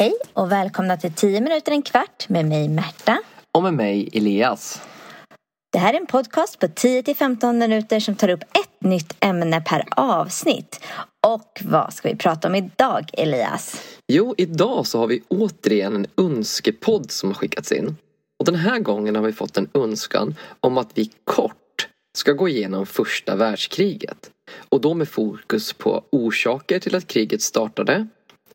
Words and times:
Hej 0.00 0.14
och 0.32 0.52
välkomna 0.52 0.96
till 0.96 1.12
10 1.12 1.40
minuter 1.40 1.72
en 1.72 1.82
kvart 1.82 2.28
med 2.28 2.46
mig 2.46 2.68
Märta. 2.68 3.22
Och 3.52 3.62
med 3.62 3.74
mig 3.74 4.08
Elias. 4.12 4.82
Det 5.72 5.78
här 5.78 5.94
är 5.94 6.00
en 6.00 6.06
podcast 6.06 6.58
på 6.58 6.66
10-15 6.66 7.52
minuter 7.52 8.00
som 8.00 8.14
tar 8.14 8.28
upp 8.28 8.42
ett 8.42 8.82
nytt 8.84 9.16
ämne 9.20 9.60
per 9.60 9.84
avsnitt. 9.96 10.80
Och 11.26 11.60
vad 11.64 11.92
ska 11.92 12.08
vi 12.08 12.16
prata 12.16 12.48
om 12.48 12.54
idag 12.54 13.10
Elias? 13.12 13.82
Jo, 14.12 14.34
idag 14.38 14.86
så 14.86 14.98
har 14.98 15.06
vi 15.06 15.22
återigen 15.28 15.96
en 15.96 16.06
önskepodd 16.16 17.10
som 17.10 17.28
har 17.28 17.34
skickats 17.34 17.72
in. 17.72 17.96
Och 18.38 18.44
den 18.44 18.54
här 18.54 18.78
gången 18.78 19.16
har 19.16 19.22
vi 19.22 19.32
fått 19.32 19.56
en 19.56 19.68
önskan 19.74 20.34
om 20.60 20.78
att 20.78 20.90
vi 20.94 21.10
kort 21.24 21.88
ska 22.18 22.32
gå 22.32 22.48
igenom 22.48 22.86
första 22.86 23.36
världskriget. 23.36 24.30
Och 24.68 24.80
då 24.80 24.94
med 24.94 25.08
fokus 25.08 25.72
på 25.72 26.04
orsaker 26.12 26.78
till 26.78 26.96
att 26.96 27.06
kriget 27.06 27.42
startade, 27.42 28.08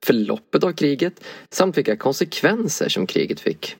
förloppet 0.05 0.63
av 0.63 0.71
kriget 0.71 1.23
samt 1.49 1.77
vilka 1.77 1.95
konsekvenser 1.97 2.89
som 2.89 3.07
kriget 3.07 3.39
fick. 3.39 3.75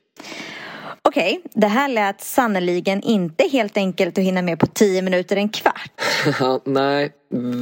Okej, 1.08 1.40
det 1.54 1.66
här 1.66 1.88
lät 1.88 2.20
sannoliken 2.20 3.02
inte 3.02 3.48
helt 3.52 3.76
enkelt 3.76 4.18
att 4.18 4.24
hinna 4.24 4.42
med 4.42 4.58
på 4.58 4.66
10 4.66 5.02
minuter 5.02 5.36
en 5.36 5.48
kvart. 5.48 5.90
Nej, 6.64 7.12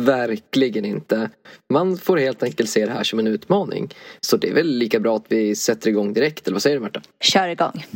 verkligen 0.05 0.85
inte. 0.85 1.31
Man 1.73 1.97
får 1.97 2.17
helt 2.17 2.43
enkelt 2.43 2.71
se 2.71 2.87
det 2.87 2.93
här 2.93 3.05
som 3.05 3.19
en 3.19 3.27
utmaning. 3.27 3.95
Så 4.21 4.37
det 4.37 4.49
är 4.49 4.55
väl 4.55 4.67
lika 4.67 5.01
bra 5.01 5.17
att 5.17 5.25
vi 5.29 5.57
sätter 5.57 5.89
igång 5.89 6.13
direkt, 6.13 6.47
eller 6.47 6.55
vad 6.55 6.63
säger 6.63 6.77
du 6.77 6.83
Märta? 6.83 7.03
Kör 7.21 7.49
igång. 7.49 7.87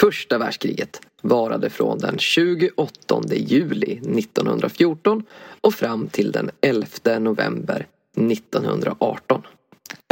Första 0.00 0.38
världskriget 0.38 1.00
varade 1.22 1.70
från 1.70 1.98
den 1.98 2.18
28 2.18 3.22
juli 3.30 3.92
1914 3.92 5.24
och 5.60 5.74
fram 5.74 6.08
till 6.08 6.32
den 6.32 6.50
11 6.60 7.18
november 7.18 7.86
1918. 8.18 9.42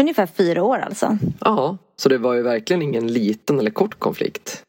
Ungefär 0.00 0.26
fyra 0.26 0.62
år 0.62 0.78
alltså. 0.78 1.18
Ja, 1.40 1.78
så 1.96 2.08
det 2.08 2.18
var 2.18 2.34
ju 2.34 2.42
verkligen 2.42 2.82
ingen 2.82 3.06
liten 3.06 3.58
eller 3.58 3.70
kort 3.70 3.98
konflikt. 3.98 4.62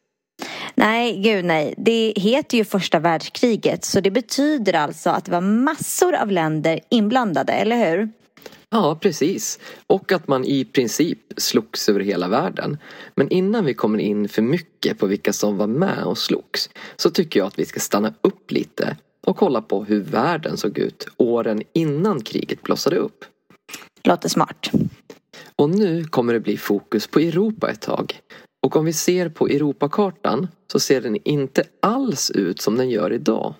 Nej, 0.74 1.22
gud 1.22 1.44
nej. 1.44 1.74
Det 1.76 2.12
heter 2.16 2.58
ju 2.58 2.64
första 2.64 2.98
världskriget 2.98 3.84
så 3.84 4.00
det 4.00 4.10
betyder 4.10 4.72
alltså 4.72 5.10
att 5.10 5.24
det 5.24 5.30
var 5.30 5.40
massor 5.40 6.14
av 6.14 6.30
länder 6.30 6.80
inblandade, 6.90 7.52
eller 7.52 7.90
hur? 7.90 8.08
Ja, 8.70 8.98
precis. 9.00 9.58
Och 9.86 10.12
att 10.12 10.28
man 10.28 10.44
i 10.44 10.64
princip 10.64 11.18
slogs 11.36 11.88
över 11.88 12.00
hela 12.00 12.28
världen. 12.28 12.78
Men 13.14 13.28
innan 13.28 13.64
vi 13.64 13.74
kommer 13.74 13.98
in 13.98 14.28
för 14.28 14.42
mycket 14.42 14.98
på 14.98 15.06
vilka 15.06 15.32
som 15.32 15.56
var 15.56 15.66
med 15.66 16.04
och 16.04 16.18
slogs 16.18 16.70
så 16.96 17.10
tycker 17.10 17.40
jag 17.40 17.46
att 17.46 17.58
vi 17.58 17.66
ska 17.66 17.80
stanna 17.80 18.14
upp 18.20 18.50
lite 18.50 18.96
och 19.28 19.36
kolla 19.36 19.62
på 19.62 19.84
hur 19.84 20.00
världen 20.00 20.56
såg 20.56 20.78
ut 20.78 21.08
åren 21.16 21.62
innan 21.72 22.22
kriget 22.22 22.62
blossade 22.62 22.96
upp. 22.96 23.24
Låter 24.02 24.28
smart. 24.28 24.70
Och 25.56 25.70
nu 25.70 26.04
kommer 26.04 26.32
det 26.32 26.40
bli 26.40 26.56
fokus 26.56 27.06
på 27.06 27.18
Europa 27.18 27.70
ett 27.70 27.80
tag. 27.80 28.20
Och 28.66 28.76
om 28.76 28.84
vi 28.84 28.92
ser 28.92 29.28
på 29.28 29.48
Europakartan 29.48 30.48
så 30.72 30.80
ser 30.80 31.00
den 31.00 31.16
inte 31.24 31.62
alls 31.82 32.30
ut 32.30 32.60
som 32.60 32.76
den 32.76 32.90
gör 32.90 33.12
idag. 33.12 33.54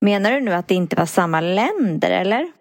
Menar 0.00 0.32
du 0.32 0.40
nu 0.40 0.52
att 0.52 0.68
det 0.68 0.74
inte 0.74 0.96
var 0.96 1.06
samma 1.06 1.40
länder, 1.40 2.10
eller? 2.10 2.52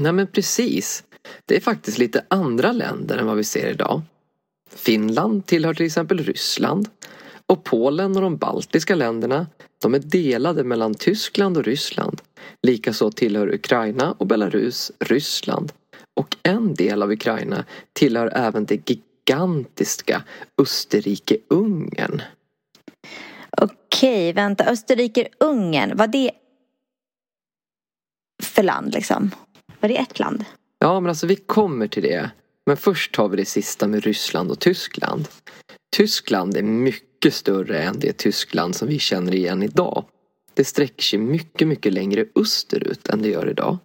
Nej 0.00 0.12
men 0.12 0.26
precis. 0.26 1.04
Det 1.46 1.56
är 1.56 1.60
faktiskt 1.60 1.98
lite 1.98 2.24
andra 2.28 2.72
länder 2.72 3.18
än 3.18 3.26
vad 3.26 3.36
vi 3.36 3.44
ser 3.44 3.70
idag. 3.70 4.02
Finland 4.70 5.46
tillhör 5.46 5.74
till 5.74 5.86
exempel 5.86 6.18
Ryssland. 6.18 6.88
Och 7.52 7.64
Polen 7.64 8.16
och 8.16 8.22
de 8.22 8.36
baltiska 8.36 8.94
länderna 8.94 9.46
de 9.82 9.94
är 9.94 9.98
delade 9.98 10.64
mellan 10.64 10.94
Tyskland 10.94 11.56
och 11.56 11.64
Ryssland. 11.64 12.20
Likaså 12.62 13.10
tillhör 13.10 13.54
Ukraina 13.54 14.12
och 14.12 14.26
Belarus 14.26 14.92
Ryssland. 14.98 15.72
Och 16.20 16.36
en 16.42 16.74
del 16.74 17.02
av 17.02 17.12
Ukraina 17.12 17.64
tillhör 17.92 18.32
även 18.34 18.64
det 18.64 18.90
gigantiska 18.90 20.22
Österrike-Ungern. 20.62 22.22
Okej, 23.50 24.32
vänta. 24.32 24.64
Österrike-Ungern, 24.64 25.96
var 25.96 26.06
det 26.06 26.30
för 28.42 28.62
land 28.62 28.94
liksom? 28.94 29.30
Var 29.80 29.88
det 29.88 29.96
ett 29.96 30.18
land? 30.18 30.44
Ja, 30.78 31.00
men 31.00 31.08
alltså 31.08 31.26
vi 31.26 31.36
kommer 31.36 31.88
till 31.88 32.02
det. 32.02 32.30
Men 32.66 32.76
först 32.76 33.16
har 33.16 33.28
vi 33.28 33.36
det 33.36 33.44
sista 33.44 33.88
med 33.88 34.04
Ryssland 34.04 34.50
och 34.50 34.58
Tyskland. 34.58 35.28
Tyskland 35.96 36.56
är 36.56 36.62
mycket 36.62 37.05
mycket 37.16 37.34
större 37.34 37.78
än 37.78 37.98
det 37.98 38.12
Tyskland 38.12 38.76
som 38.76 38.88
vi 38.88 38.98
känner 38.98 39.34
igen 39.34 39.62
idag. 39.62 40.04
Det 40.54 40.64
sträcker 40.64 41.02
sig 41.02 41.18
mycket, 41.18 41.68
mycket 41.68 41.92
längre 41.92 42.24
österut 42.34 43.08
än 43.08 43.22
det 43.22 43.28
gör 43.28 43.50
idag. 43.50 43.78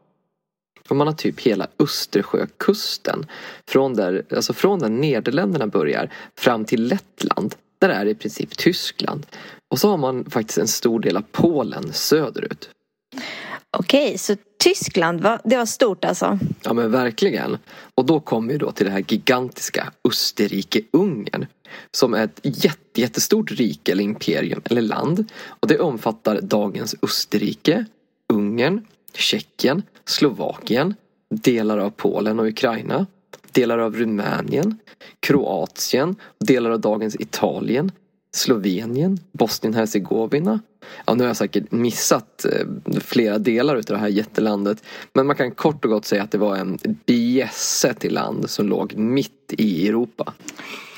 Och 0.90 0.96
man 0.96 1.08
har 1.08 1.14
typ 1.14 1.40
hela 1.40 1.68
Östersjökusten. 1.80 3.26
Från 3.68 3.94
där, 3.94 4.26
alltså 4.36 4.54
från 4.54 4.80
där 4.80 4.90
Nederländerna 4.90 5.68
börjar 5.68 6.14
fram 6.38 6.66
till 6.66 6.84
Lettland. 6.84 7.56
Där 7.80 7.90
är 7.90 8.06
det 8.06 8.12
i 8.12 8.16
princip 8.16 8.58
Tyskland. 8.58 9.26
Och 9.70 9.80
så 9.80 9.90
har 9.90 9.98
man 9.98 10.26
faktiskt 10.30 10.58
en 10.58 10.68
stor 10.68 11.00
del 11.00 11.18
av 11.18 11.24
Polen 11.32 11.94
söderut. 11.94 12.70
Okej, 13.78 14.18
så 14.18 14.36
Tyskland, 14.64 15.22
va? 15.22 15.40
det 15.44 15.58
var 15.58 15.66
stort 15.66 16.06
alltså? 16.06 16.40
Ja 16.64 16.74
men 16.74 16.92
verkligen. 16.92 17.58
Och 17.96 18.06
då 18.06 18.20
kommer 18.20 18.54
vi 18.54 18.58
då 18.60 18.72
till 18.72 18.86
det 18.86 18.92
här 18.92 19.04
gigantiska 19.08 19.92
Österrike-Ungern. 20.04 21.46
Som 21.92 22.14
är 22.14 22.24
ett 22.24 22.40
jätte, 22.44 23.02
jättestort 23.02 23.52
rike 23.52 23.92
eller 23.92 24.04
imperium 24.04 24.62
eller 24.66 24.82
land. 24.82 25.32
Och 25.46 25.68
det 25.68 25.80
omfattar 25.80 26.42
dagens 26.42 26.96
Österrike, 27.02 27.86
Ungern, 28.34 28.86
Tjeckien, 29.14 29.84
Slovakien, 30.06 30.94
delar 31.30 31.78
av 31.78 31.90
Polen 31.90 32.40
och 32.40 32.48
Ukraina, 32.48 33.06
delar 33.52 33.78
av 33.78 33.96
Rumänien, 33.96 34.78
Kroatien, 35.20 36.16
delar 36.40 36.70
av 36.70 36.80
dagens 36.80 37.16
Italien, 37.16 37.92
Slovenien, 38.34 39.20
Bosnien-Hercegovina. 39.32 40.60
Ja, 41.06 41.14
nu 41.14 41.24
har 41.24 41.30
jag 41.30 41.38
säkert 41.38 41.72
missat 41.72 42.46
eh, 42.46 43.00
flera 43.00 43.38
delar 43.38 43.76
av 43.76 43.82
det 43.82 43.98
här 43.98 44.08
jättelandet. 44.08 44.84
Men 45.14 45.28
man 45.28 45.36
kan 45.36 45.52
kort 45.52 45.86
och 45.86 45.92
gott 45.92 46.06
säga 46.06 46.24
att 46.24 46.32
det 46.32 46.38
var 46.38 46.56
en 46.56 46.78
bjässe 47.06 47.94
till 47.94 48.14
land 48.14 48.50
som 48.50 48.68
låg 48.68 48.96
mitt 48.96 49.54
i 49.58 49.88
Europa. 49.88 50.34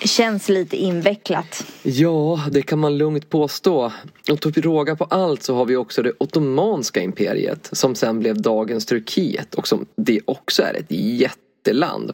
Känns 0.05 0.49
lite 0.49 0.77
invecklat. 0.77 1.65
Ja, 1.83 2.45
det 2.51 2.61
kan 2.61 2.79
man 2.79 2.97
lugnt 2.97 3.29
påstå. 3.29 3.91
Och 4.31 4.41
till 4.41 4.61
råga 4.61 4.95
på 4.95 5.03
allt 5.03 5.43
så 5.43 5.55
har 5.55 5.65
vi 5.65 5.75
också 5.75 6.01
det 6.01 6.13
ottomanska 6.17 7.01
imperiet 7.01 7.69
som 7.71 7.95
sen 7.95 8.19
blev 8.19 8.41
dagens 8.41 8.85
Turkiet 8.85 9.55
och 9.55 9.67
som 9.67 9.85
det 9.95 10.19
också 10.25 10.63
är 10.63 10.73
ett 10.73 10.91
jätteland. 10.91 12.11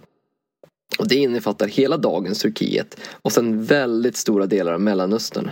Och 0.98 1.08
det 1.08 1.16
innefattar 1.16 1.68
hela 1.68 1.98
dagens 1.98 2.40
Turkiet 2.40 3.00
och 3.22 3.32
sen 3.32 3.64
väldigt 3.64 4.18
stora 4.18 4.46
delar 4.46 4.74
av 4.74 4.82
Mellanöstern. 4.82 5.52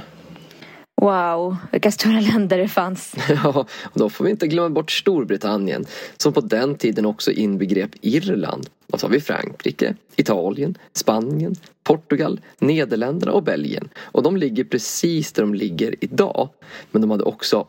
Wow, 1.01 1.57
vilka 1.71 1.91
stora 1.91 2.19
länder 2.19 2.57
det 2.57 2.67
fanns. 2.67 3.15
Ja, 3.29 3.65
och 3.83 3.99
då 3.99 4.09
får 4.09 4.25
vi 4.25 4.31
inte 4.31 4.47
glömma 4.47 4.69
bort 4.69 4.91
Storbritannien 4.91 5.85
som 6.17 6.33
på 6.33 6.41
den 6.41 6.75
tiden 6.75 7.05
också 7.05 7.31
inbegrep 7.31 7.91
Irland. 8.01 8.69
Och 8.91 8.99
så 8.99 9.07
har 9.07 9.11
vi 9.11 9.19
Frankrike, 9.19 9.95
Italien, 10.15 10.77
Spanien, 10.93 11.55
Portugal, 11.83 12.39
Nederländerna 12.59 13.31
och 13.31 13.43
Belgien. 13.43 13.89
Och 13.97 14.23
de 14.23 14.37
ligger 14.37 14.63
precis 14.63 15.31
där 15.31 15.43
de 15.43 15.53
ligger 15.53 15.95
idag. 15.99 16.49
Men 16.91 17.01
de 17.01 17.11
hade 17.11 17.23
också 17.23 17.67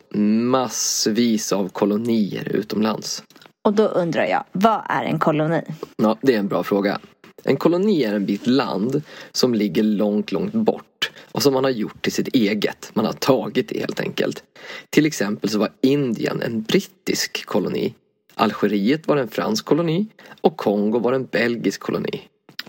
massvis 0.50 1.52
av 1.52 1.68
kolonier 1.68 2.48
utomlands. 2.48 3.22
Och 3.64 3.74
då 3.74 3.84
undrar 3.84 4.24
jag, 4.24 4.44
vad 4.52 4.82
är 4.88 5.04
en 5.04 5.18
koloni? 5.18 5.62
Ja, 5.96 6.16
det 6.22 6.34
är 6.34 6.38
en 6.38 6.48
bra 6.48 6.62
fråga. 6.62 6.98
En 7.48 7.56
koloni 7.56 8.04
är 8.04 8.14
en 8.14 8.26
bit 8.26 8.46
land 8.46 9.02
som 9.32 9.54
ligger 9.54 9.82
långt, 9.82 10.32
långt 10.32 10.52
bort 10.52 11.10
och 11.32 11.42
som 11.42 11.54
man 11.54 11.64
har 11.64 11.70
gjort 11.70 12.02
till 12.02 12.12
sitt 12.12 12.28
eget. 12.28 12.90
Man 12.94 13.04
har 13.04 13.12
tagit 13.12 13.68
det 13.68 13.80
helt 13.80 14.00
enkelt. 14.00 14.42
Till 14.90 15.06
exempel 15.06 15.50
så 15.50 15.58
var 15.58 15.68
Indien 15.80 16.42
en 16.42 16.62
brittisk 16.62 17.46
koloni. 17.46 17.94
Algeriet 18.34 19.08
var 19.08 19.16
en 19.16 19.28
fransk 19.28 19.64
koloni 19.64 20.06
och 20.40 20.56
Kongo 20.56 20.98
var 20.98 21.12
en 21.12 21.24
belgisk 21.24 21.80
koloni. 21.80 22.20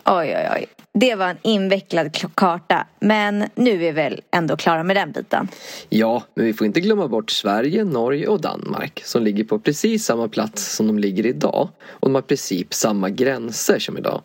Oj, 0.06 0.36
oj, 0.36 0.50
oj. 0.56 0.65
Det 0.94 1.15
var 1.15 1.27
en 1.27 1.38
invecklad 1.44 2.36
karta. 2.36 2.88
Men 3.00 3.45
nu 3.56 3.71
är 3.71 3.77
vi 3.77 3.92
väl 3.92 4.21
ändå 4.31 4.57
klara 4.57 4.83
med 4.83 4.95
den 4.95 5.12
biten. 5.12 5.48
Ja, 5.89 6.24
men 6.33 6.45
vi 6.45 6.54
får 6.54 6.68
inte 6.68 6.81
glömma 6.81 7.07
bort 7.07 7.31
Sverige, 7.31 7.83
Norge 7.83 8.27
och 8.27 8.42
Danmark 8.42 9.01
som 9.06 9.24
ligger 9.24 9.44
på 9.44 9.59
precis 9.59 10.06
samma 10.06 10.27
plats 10.27 10.75
som 10.75 10.88
de 10.88 11.00
ligger 11.00 11.25
idag. 11.25 11.69
Och 11.81 12.07
de 12.07 12.15
har 12.15 12.21
i 12.21 12.25
princip 12.25 12.74
samma 12.74 13.09
gränser 13.09 13.80
som 13.80 13.98
idag. 13.98 14.21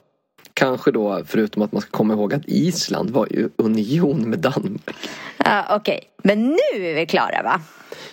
Kanske 0.54 0.90
då 0.90 1.22
förutom 1.26 1.62
att 1.62 1.72
man 1.72 1.82
ska 1.82 1.90
komma 1.90 2.14
ihåg 2.14 2.34
att 2.34 2.42
Island 2.46 3.10
var 3.10 3.28
ju 3.30 3.48
union 3.56 4.30
med 4.30 4.38
Danmark. 4.38 4.90
Ja, 5.36 5.64
Okej, 5.70 5.96
okay. 5.96 6.08
men 6.22 6.44
nu 6.44 6.86
är 6.86 6.94
vi 6.94 7.06
klara 7.06 7.42
va? 7.42 7.60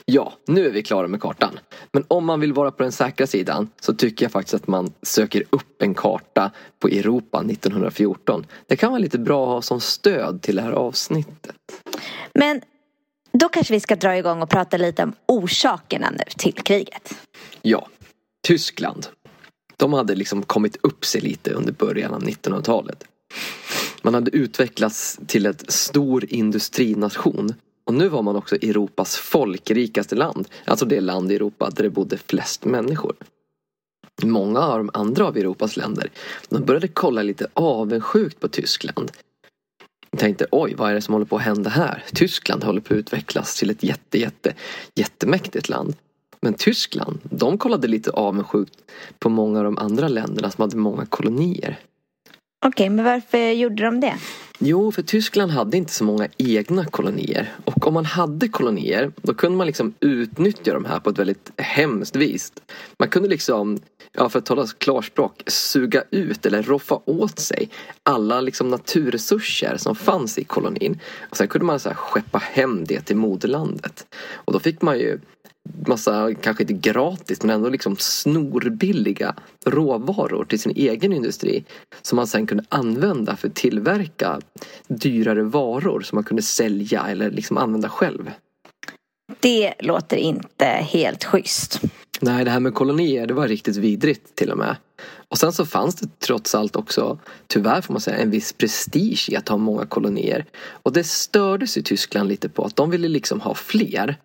Ja, 0.05 0.33
nu 0.47 0.67
är 0.67 0.71
vi 0.71 0.83
klara 0.83 1.07
med 1.07 1.21
kartan. 1.21 1.59
Men 1.91 2.05
om 2.07 2.25
man 2.25 2.39
vill 2.39 2.53
vara 2.53 2.71
på 2.71 2.83
den 2.83 2.91
säkra 2.91 3.27
sidan 3.27 3.69
så 3.81 3.93
tycker 3.93 4.25
jag 4.25 4.31
faktiskt 4.31 4.53
att 4.53 4.67
man 4.67 4.93
söker 5.01 5.43
upp 5.49 5.81
en 5.81 5.93
karta 5.93 6.51
på 6.79 6.87
Europa 6.87 7.39
1914. 7.39 8.45
Det 8.67 8.75
kan 8.75 8.91
vara 8.91 8.99
lite 8.99 9.19
bra 9.19 9.43
att 9.43 9.49
ha 9.49 9.61
som 9.61 9.81
stöd 9.81 10.41
till 10.41 10.55
det 10.55 10.61
här 10.61 10.71
avsnittet. 10.71 11.55
Men 12.33 12.61
då 13.31 13.49
kanske 13.49 13.73
vi 13.73 13.79
ska 13.79 13.95
dra 13.95 14.17
igång 14.17 14.41
och 14.41 14.49
prata 14.49 14.77
lite 14.77 15.03
om 15.03 15.13
orsakerna 15.25 16.09
nu 16.09 16.23
till 16.37 16.53
kriget. 16.53 17.13
Ja, 17.61 17.87
Tyskland. 18.47 19.07
De 19.81 19.93
hade 19.93 20.15
liksom 20.15 20.43
kommit 20.43 20.77
upp 20.81 21.05
sig 21.05 21.21
lite 21.21 21.53
under 21.53 21.73
början 21.73 22.13
av 22.13 22.23
1900-talet. 22.23 23.03
Man 24.01 24.13
hade 24.13 24.31
utvecklats 24.31 25.19
till 25.27 25.45
ett 25.45 25.71
stor 25.71 26.25
industrination. 26.33 27.53
Och 27.85 27.93
nu 27.93 28.07
var 28.07 28.21
man 28.21 28.35
också 28.35 28.55
Europas 28.55 29.15
folkrikaste 29.15 30.15
land. 30.15 30.47
Alltså 30.65 30.85
det 30.85 31.01
land 31.01 31.31
i 31.31 31.35
Europa 31.35 31.69
där 31.69 31.83
det 31.83 31.89
bodde 31.89 32.17
flest 32.17 32.65
människor. 32.65 33.15
Många 34.23 34.59
av 34.59 34.77
de 34.77 34.89
andra 34.93 35.27
av 35.27 35.37
Europas 35.37 35.77
länder 35.77 36.09
de 36.49 36.65
började 36.65 36.87
kolla 36.87 37.21
lite 37.21 37.47
avundsjukt 37.53 38.39
på 38.39 38.47
Tyskland. 38.47 39.11
De 40.11 40.17
tänkte 40.17 40.47
oj, 40.51 40.73
vad 40.77 40.89
är 40.89 40.93
det 40.93 41.01
som 41.01 41.13
håller 41.13 41.25
på 41.25 41.35
att 41.35 41.41
hända 41.41 41.69
här? 41.69 42.03
Tyskland 42.13 42.63
håller 42.63 42.81
på 42.81 42.93
att 42.93 42.97
utvecklas 42.97 43.59
till 43.59 43.69
ett 43.69 43.83
jätte, 43.83 44.19
jätte, 44.19 44.53
jättemäktigt 44.95 45.69
land. 45.69 45.95
Men 46.41 46.53
Tyskland, 46.53 47.19
de 47.23 47.57
kollade 47.57 47.87
lite 47.87 48.11
avundsjukt 48.11 48.73
på 49.19 49.29
många 49.29 49.59
av 49.59 49.65
de 49.65 49.77
andra 49.77 50.07
länderna 50.07 50.51
som 50.51 50.61
hade 50.61 50.77
många 50.77 51.05
kolonier. 51.05 51.79
Okej, 52.65 52.89
men 52.89 53.05
varför 53.05 53.51
gjorde 53.51 53.83
de 53.83 53.99
det? 53.99 54.15
Jo, 54.59 54.91
för 54.91 55.01
Tyskland 55.01 55.51
hade 55.51 55.77
inte 55.77 55.93
så 55.93 56.03
många 56.03 56.27
egna 56.37 56.85
kolonier. 56.85 57.51
Och 57.65 57.87
om 57.87 57.93
man 57.93 58.05
hade 58.05 58.47
kolonier, 58.47 59.11
då 59.21 59.33
kunde 59.33 59.57
man 59.57 59.67
liksom 59.67 59.93
utnyttja 59.99 60.73
de 60.73 60.85
här 60.85 60.99
på 60.99 61.09
ett 61.09 61.19
väldigt 61.19 61.51
hemskt 61.57 62.15
vis. 62.15 62.53
Man 62.99 63.09
kunde 63.09 63.29
liksom, 63.29 63.79
ja 64.13 64.29
för 64.29 64.39
att 64.39 64.45
tala 64.45 64.67
klarspråk, 64.77 65.43
suga 65.47 66.03
ut 66.11 66.45
eller 66.45 66.63
roffa 66.63 66.99
åt 67.05 67.39
sig 67.39 67.69
alla 68.03 68.41
liksom 68.41 68.69
naturresurser 68.69 69.77
som 69.77 69.95
fanns 69.95 70.37
i 70.37 70.43
kolonin. 70.43 70.99
Och 71.29 71.37
sen 71.37 71.47
kunde 71.47 71.65
man 71.65 71.79
så 71.79 71.89
här 71.89 71.95
skeppa 71.95 72.37
hem 72.37 72.85
det 72.85 73.01
till 73.01 73.17
moderlandet. 73.17 74.05
Och 74.33 74.53
då 74.53 74.59
fick 74.59 74.81
man 74.81 74.99
ju 74.99 75.19
massa, 75.87 76.33
kanske 76.41 76.63
inte 76.63 76.89
gratis, 76.89 77.43
men 77.43 77.55
ändå 77.55 77.69
liksom 77.69 77.95
snorbilliga 77.99 79.35
råvaror 79.65 80.45
till 80.45 80.59
sin 80.59 80.71
egen 80.75 81.13
industri. 81.13 81.65
Som 82.01 82.15
man 82.15 82.27
sen 82.27 82.47
kunde 82.47 82.63
använda 82.69 83.35
för 83.35 83.47
att 83.47 83.55
tillverka 83.55 84.39
dyrare 84.87 85.43
varor 85.43 86.01
som 86.01 86.15
man 86.15 86.23
kunde 86.23 86.41
sälja 86.41 87.07
eller 87.07 87.31
liksom 87.31 87.57
använda 87.57 87.89
själv. 87.89 88.31
Det 89.39 89.73
låter 89.79 90.17
inte 90.17 90.65
helt 90.65 91.23
schysst. 91.23 91.81
Nej, 92.21 92.45
det 92.45 92.51
här 92.51 92.59
med 92.59 92.73
kolonier, 92.73 93.27
det 93.27 93.33
var 93.33 93.47
riktigt 93.47 93.77
vidrigt 93.77 94.35
till 94.35 94.51
och 94.51 94.57
med. 94.57 94.75
Och 95.27 95.37
sen 95.37 95.53
så 95.53 95.65
fanns 95.65 95.95
det 95.95 96.19
trots 96.19 96.55
allt 96.55 96.75
också, 96.75 97.19
tyvärr 97.47 97.81
får 97.81 97.93
man 97.93 98.01
säga, 98.01 98.17
en 98.17 98.31
viss 98.31 98.53
prestige 98.53 99.29
i 99.29 99.35
att 99.35 99.49
ha 99.49 99.57
många 99.57 99.85
kolonier. 99.85 100.45
Och 100.83 100.93
det 100.93 101.03
stördes 101.03 101.77
i 101.77 101.83
Tyskland 101.83 102.29
lite 102.29 102.49
på 102.49 102.63
att 102.63 102.75
de 102.75 102.89
ville 102.89 103.07
liksom 103.07 103.41
ha 103.41 103.55
fler. 103.55 104.17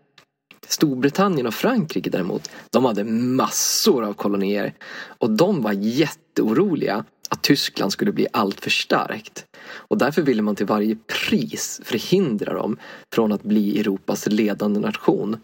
Storbritannien 0.69 1.47
och 1.47 1.55
Frankrike 1.55 2.11
däremot, 2.11 2.51
de 2.71 2.85
hade 2.85 3.05
massor 3.05 4.05
av 4.05 4.13
kolonier. 4.13 4.75
Och 5.19 5.31
de 5.31 5.63
var 5.63 5.73
jätteoroliga 5.73 7.05
att 7.29 7.43
Tyskland 7.43 7.93
skulle 7.93 8.13
bli 8.13 8.27
alltför 8.33 8.71
starkt. 8.71 9.47
Och 9.67 9.99
därför 9.99 10.23
ville 10.23 10.43
man 10.43 10.57
till 10.57 10.67
varje 10.67 10.97
pris 10.97 11.81
förhindra 11.85 12.55
dem 12.55 12.79
från 13.13 13.33
att 13.33 13.43
bli 13.43 13.81
Europas 13.81 14.27
ledande 14.27 14.81
nation. 14.81 15.37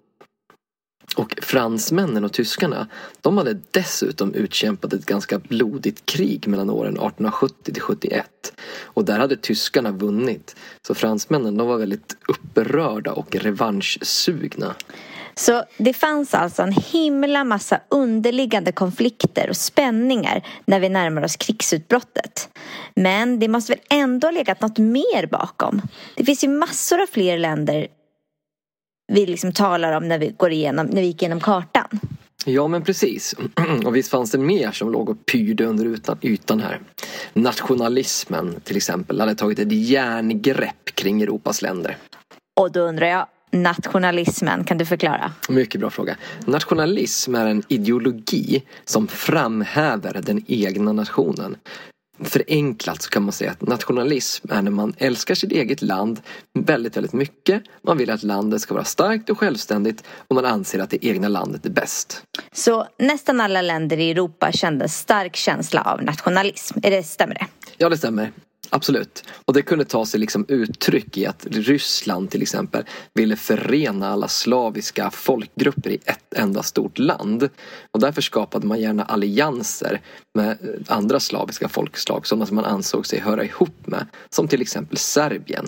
Och 1.16 1.38
fransmännen 1.42 2.24
och 2.24 2.32
tyskarna, 2.32 2.88
de 3.20 3.38
hade 3.38 3.60
dessutom 3.70 4.34
utkämpat 4.34 4.92
ett 4.92 5.06
ganska 5.06 5.38
blodigt 5.38 6.06
krig 6.06 6.48
mellan 6.48 6.70
åren 6.70 6.92
1870 6.92 7.72
till 7.72 7.82
71. 7.82 8.52
Och 8.84 9.04
där 9.04 9.18
hade 9.18 9.36
tyskarna 9.36 9.90
vunnit. 9.90 10.56
Så 10.86 10.94
fransmännen, 10.94 11.56
de 11.56 11.66
var 11.66 11.78
väldigt 11.78 12.16
upprörda 12.28 13.12
och 13.12 13.36
revanschsugna. 13.36 14.74
Så 15.34 15.64
det 15.76 15.92
fanns 15.92 16.34
alltså 16.34 16.62
en 16.62 16.72
himla 16.72 17.44
massa 17.44 17.80
underliggande 17.88 18.72
konflikter 18.72 19.50
och 19.50 19.56
spänningar 19.56 20.46
när 20.64 20.80
vi 20.80 20.88
närmar 20.88 21.24
oss 21.24 21.36
krigsutbrottet. 21.36 22.48
Men 22.94 23.38
det 23.38 23.48
måste 23.48 23.72
väl 23.72 23.80
ändå 23.90 24.26
ha 24.26 24.32
legat 24.32 24.60
något 24.60 24.78
mer 24.78 25.26
bakom? 25.26 25.82
Det 26.16 26.24
finns 26.24 26.44
ju 26.44 26.48
massor 26.48 27.02
av 27.02 27.06
fler 27.06 27.38
länder 27.38 27.86
vi 29.12 29.26
liksom 29.26 29.52
talar 29.52 29.92
om 29.92 30.08
när 30.08 30.18
vi, 30.18 30.34
går 30.36 30.52
igenom, 30.52 30.86
när 30.86 31.00
vi 31.00 31.06
gick 31.06 31.22
igenom 31.22 31.40
kartan. 31.40 32.00
Ja 32.46 32.68
men 32.68 32.82
precis. 32.82 33.34
Och 33.84 33.96
visst 33.96 34.10
fanns 34.10 34.30
det 34.30 34.38
mer 34.38 34.70
som 34.70 34.92
låg 34.92 35.08
och 35.08 35.26
pyrde 35.26 35.64
under 35.64 35.96
ytan, 36.22 36.60
här. 36.60 36.80
Nationalismen 37.32 38.60
till 38.64 38.76
exempel 38.76 39.20
hade 39.20 39.34
tagit 39.34 39.58
ett 39.58 39.72
järngrepp 39.72 40.94
kring 40.94 41.22
Europas 41.22 41.62
länder. 41.62 41.96
Och 42.60 42.72
då 42.72 42.80
undrar 42.80 43.06
jag, 43.06 43.26
nationalismen, 43.50 44.64
kan 44.64 44.78
du 44.78 44.84
förklara? 44.84 45.32
Mycket 45.48 45.80
bra 45.80 45.90
fråga. 45.90 46.16
Nationalism 46.46 47.34
är 47.34 47.46
en 47.46 47.62
ideologi 47.68 48.62
som 48.84 49.08
framhäver 49.08 50.20
den 50.24 50.44
egna 50.46 50.92
nationen. 50.92 51.56
Förenklat 52.24 53.02
så 53.02 53.10
kan 53.10 53.22
man 53.22 53.32
säga 53.32 53.50
att 53.50 53.62
nationalism 53.62 54.52
är 54.52 54.62
när 54.62 54.70
man 54.70 54.94
älskar 54.98 55.34
sitt 55.34 55.52
eget 55.52 55.82
land 55.82 56.20
väldigt, 56.54 56.96
väldigt 56.96 57.12
mycket. 57.12 57.62
Man 57.82 57.98
vill 57.98 58.10
att 58.10 58.22
landet 58.22 58.60
ska 58.60 58.74
vara 58.74 58.84
starkt 58.84 59.30
och 59.30 59.38
självständigt 59.38 60.04
och 60.28 60.34
man 60.34 60.44
anser 60.44 60.78
att 60.78 60.90
det 60.90 61.06
egna 61.06 61.28
landet 61.28 61.66
är 61.66 61.70
bäst. 61.70 62.22
Så 62.52 62.86
nästan 62.98 63.40
alla 63.40 63.62
länder 63.62 63.98
i 63.98 64.10
Europa 64.10 64.52
kände 64.52 64.88
stark 64.88 65.36
känsla 65.36 65.82
av 65.82 66.02
nationalism. 66.02 66.78
Är 66.82 66.90
det, 66.90 67.02
stämmer 67.02 67.34
det? 67.34 67.46
Ja, 67.76 67.88
det 67.88 67.98
stämmer. 67.98 68.32
Absolut. 68.74 69.24
Och 69.44 69.54
det 69.54 69.62
kunde 69.62 69.84
ta 69.84 70.06
sig 70.06 70.20
liksom 70.20 70.44
uttryck 70.48 71.16
i 71.16 71.26
att 71.26 71.46
Ryssland 71.50 72.30
till 72.30 72.42
exempel 72.42 72.84
ville 73.14 73.36
förena 73.36 74.08
alla 74.08 74.28
slaviska 74.28 75.10
folkgrupper 75.10 75.90
i 75.90 75.98
ett 76.04 76.34
enda 76.36 76.62
stort 76.62 76.98
land. 76.98 77.48
Och 77.90 78.00
därför 78.00 78.22
skapade 78.22 78.66
man 78.66 78.80
gärna 78.80 79.04
allianser 79.04 80.00
med 80.34 80.58
andra 80.88 81.20
slaviska 81.20 81.68
folkslag, 81.68 82.26
sådana 82.26 82.46
som 82.46 82.56
man 82.56 82.64
ansåg 82.64 83.06
sig 83.06 83.20
höra 83.20 83.44
ihop 83.44 83.86
med, 83.86 84.06
som 84.30 84.48
till 84.48 84.62
exempel 84.62 84.96
Serbien. 84.96 85.66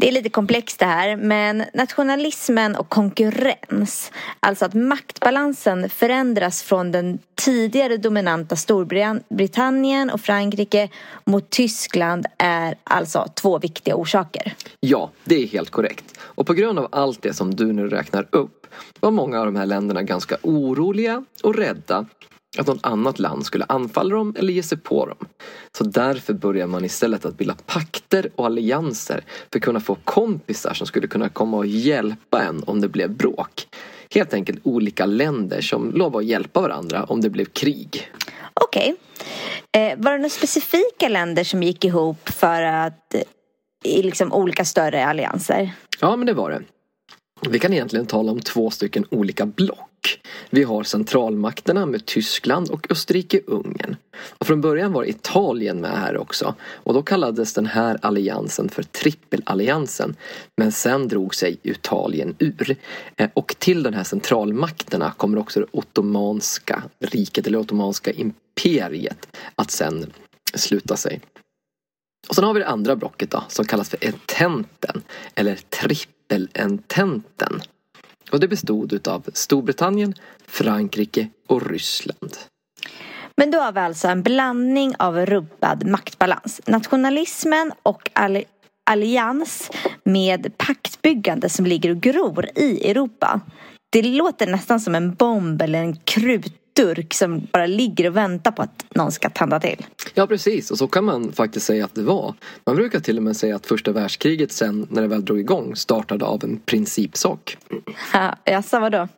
Det 0.00 0.08
är 0.08 0.12
lite 0.12 0.28
komplext 0.28 0.78
det 0.78 0.84
här, 0.84 1.16
men 1.16 1.64
nationalismen 1.74 2.76
och 2.76 2.88
konkurrens, 2.88 4.12
alltså 4.40 4.64
att 4.64 4.74
maktbalansen 4.74 5.90
förändras 5.90 6.62
från 6.62 6.92
den 6.92 7.18
tidigare 7.34 7.96
dominanta 7.96 8.56
Storbritannien 8.56 10.10
och 10.10 10.20
Frankrike 10.20 10.88
mot 11.24 11.50
Tyskland 11.50 12.26
är 12.38 12.74
alltså 12.84 13.26
två 13.34 13.58
viktiga 13.58 13.94
orsaker. 13.94 14.54
Ja, 14.80 15.10
det 15.24 15.42
är 15.42 15.46
helt 15.46 15.70
korrekt. 15.70 16.18
Och 16.20 16.46
på 16.46 16.52
grund 16.54 16.78
av 16.78 16.88
allt 16.92 17.22
det 17.22 17.32
som 17.32 17.54
du 17.54 17.72
nu 17.72 17.88
räknar 17.88 18.26
upp 18.30 18.66
var 19.00 19.10
många 19.10 19.40
av 19.40 19.46
de 19.46 19.56
här 19.56 19.66
länderna 19.66 20.02
ganska 20.02 20.36
oroliga 20.42 21.24
och 21.42 21.54
rädda 21.54 22.06
att 22.58 22.66
något 22.66 22.86
annat 22.86 23.18
land 23.18 23.46
skulle 23.46 23.64
anfalla 23.68 24.16
dem 24.16 24.34
eller 24.38 24.52
ge 24.52 24.62
sig 24.62 24.78
på 24.78 25.06
dem. 25.06 25.28
Så 25.78 25.84
därför 25.84 26.32
börjar 26.32 26.66
man 26.66 26.84
istället 26.84 27.24
att 27.24 27.38
bilda 27.38 27.54
pakter 27.66 28.30
och 28.36 28.46
allianser 28.46 29.24
för 29.52 29.58
att 29.58 29.64
kunna 29.64 29.80
få 29.80 29.94
kompisar 30.04 30.74
som 30.74 30.86
skulle 30.86 31.06
kunna 31.06 31.28
komma 31.28 31.56
och 31.56 31.66
hjälpa 31.66 32.42
en 32.42 32.62
om 32.66 32.80
det 32.80 32.88
blev 32.88 33.10
bråk. 33.10 33.68
Helt 34.14 34.34
enkelt 34.34 34.60
olika 34.62 35.06
länder 35.06 35.60
som 35.60 35.92
lovar 35.92 36.20
att 36.20 36.26
hjälpa 36.26 36.60
varandra 36.60 37.04
om 37.04 37.20
det 37.20 37.30
blev 37.30 37.44
krig. 37.44 38.10
Okej. 38.54 38.94
Okay. 39.72 39.82
Eh, 39.82 39.98
var 39.98 40.12
det 40.12 40.18
några 40.18 40.30
specifika 40.30 41.08
länder 41.08 41.44
som 41.44 41.62
gick 41.62 41.84
ihop 41.84 42.28
för 42.28 42.62
att 42.62 43.14
eh, 43.14 43.20
i 43.84 44.02
liksom 44.02 44.32
olika 44.32 44.64
större 44.64 45.06
allianser? 45.06 45.70
Ja, 46.00 46.16
men 46.16 46.26
det 46.26 46.32
var 46.32 46.50
det. 46.50 46.62
Vi 47.48 47.58
kan 47.58 47.72
egentligen 47.72 48.06
tala 48.06 48.32
om 48.32 48.40
två 48.40 48.70
stycken 48.70 49.04
olika 49.10 49.46
block. 49.46 50.20
Vi 50.50 50.62
har 50.62 50.82
centralmakterna 50.82 51.86
med 51.86 52.06
Tyskland 52.06 52.70
och 52.70 52.90
Österrike-Ungern. 52.90 53.96
Och 54.38 54.46
från 54.46 54.60
början 54.60 54.92
var 54.92 55.04
Italien 55.04 55.80
med 55.80 55.90
här 55.90 56.16
också. 56.16 56.54
Och 56.60 56.94
då 56.94 57.02
kallades 57.02 57.54
den 57.54 57.66
här 57.66 57.98
alliansen 58.02 58.68
för 58.68 58.82
trippelalliansen. 58.82 60.16
Men 60.56 60.72
sen 60.72 61.08
drog 61.08 61.34
sig 61.34 61.58
Italien 61.62 62.34
ur. 62.38 62.76
Eh, 63.16 63.30
och 63.34 63.54
till 63.58 63.82
den 63.82 63.94
här 63.94 64.04
centralmakterna 64.04 65.12
kommer 65.16 65.38
också 65.38 65.60
det 65.60 65.66
ottomanska 65.70 66.82
riket, 66.98 67.46
eller 67.46 67.58
ottomanska 67.58 68.10
imperiet, 68.10 69.36
att 69.54 69.70
sen 69.70 70.12
sluta 70.54 70.96
sig. 70.96 71.20
Och 72.28 72.34
sen 72.34 72.44
har 72.44 72.54
vi 72.54 72.60
det 72.60 72.68
andra 72.68 72.96
blocket 72.96 73.30
då, 73.30 73.44
som 73.48 73.64
kallas 73.64 73.90
för 73.90 74.04
ententen, 74.04 75.02
eller 75.34 75.56
trippel 75.56 76.19
trippelententen. 76.30 77.60
Och 78.30 78.40
det 78.40 78.48
bestod 78.48 79.08
av 79.08 79.24
Storbritannien, 79.32 80.14
Frankrike 80.46 81.28
och 81.46 81.70
Ryssland. 81.70 82.36
Men 83.36 83.50
då 83.50 83.58
har 83.58 83.72
vi 83.72 83.80
alltså 83.80 84.08
en 84.08 84.22
blandning 84.22 84.94
av 84.98 85.26
rubbad 85.26 85.86
maktbalans. 85.86 86.60
Nationalismen 86.66 87.72
och 87.82 88.10
all 88.12 88.44
allians 88.90 89.70
med 90.04 90.58
paktbyggande 90.58 91.48
som 91.48 91.66
ligger 91.66 91.90
och 91.90 92.00
gror 92.00 92.46
i 92.56 92.90
Europa. 92.90 93.40
Det 93.92 94.02
låter 94.02 94.46
nästan 94.46 94.80
som 94.80 94.94
en 94.94 95.14
bomb 95.14 95.62
eller 95.62 95.78
en 95.78 95.96
krut 95.96 96.69
durk 96.84 97.14
som 97.14 97.40
bara 97.52 97.66
ligger 97.66 98.06
och 98.06 98.16
väntar 98.16 98.50
på 98.50 98.62
att 98.62 98.84
någon 98.94 99.12
ska 99.12 99.30
tända 99.30 99.60
till. 99.60 99.86
Ja 100.14 100.26
precis 100.26 100.70
och 100.70 100.78
så 100.78 100.86
kan 100.86 101.04
man 101.04 101.32
faktiskt 101.32 101.66
säga 101.66 101.84
att 101.84 101.94
det 101.94 102.02
var. 102.02 102.34
Man 102.66 102.76
brukar 102.76 103.00
till 103.00 103.16
och 103.16 103.22
med 103.22 103.36
säga 103.36 103.56
att 103.56 103.66
första 103.66 103.92
världskriget 103.92 104.52
sen 104.52 104.86
när 104.90 105.02
det 105.02 105.08
väl 105.08 105.24
drog 105.24 105.40
igång 105.40 105.76
startade 105.76 106.24
av 106.24 106.44
en 106.44 106.60
principsak. 106.60 107.56
Ja, 108.12 108.36
jaså 108.44 108.80
vadå? 108.80 109.08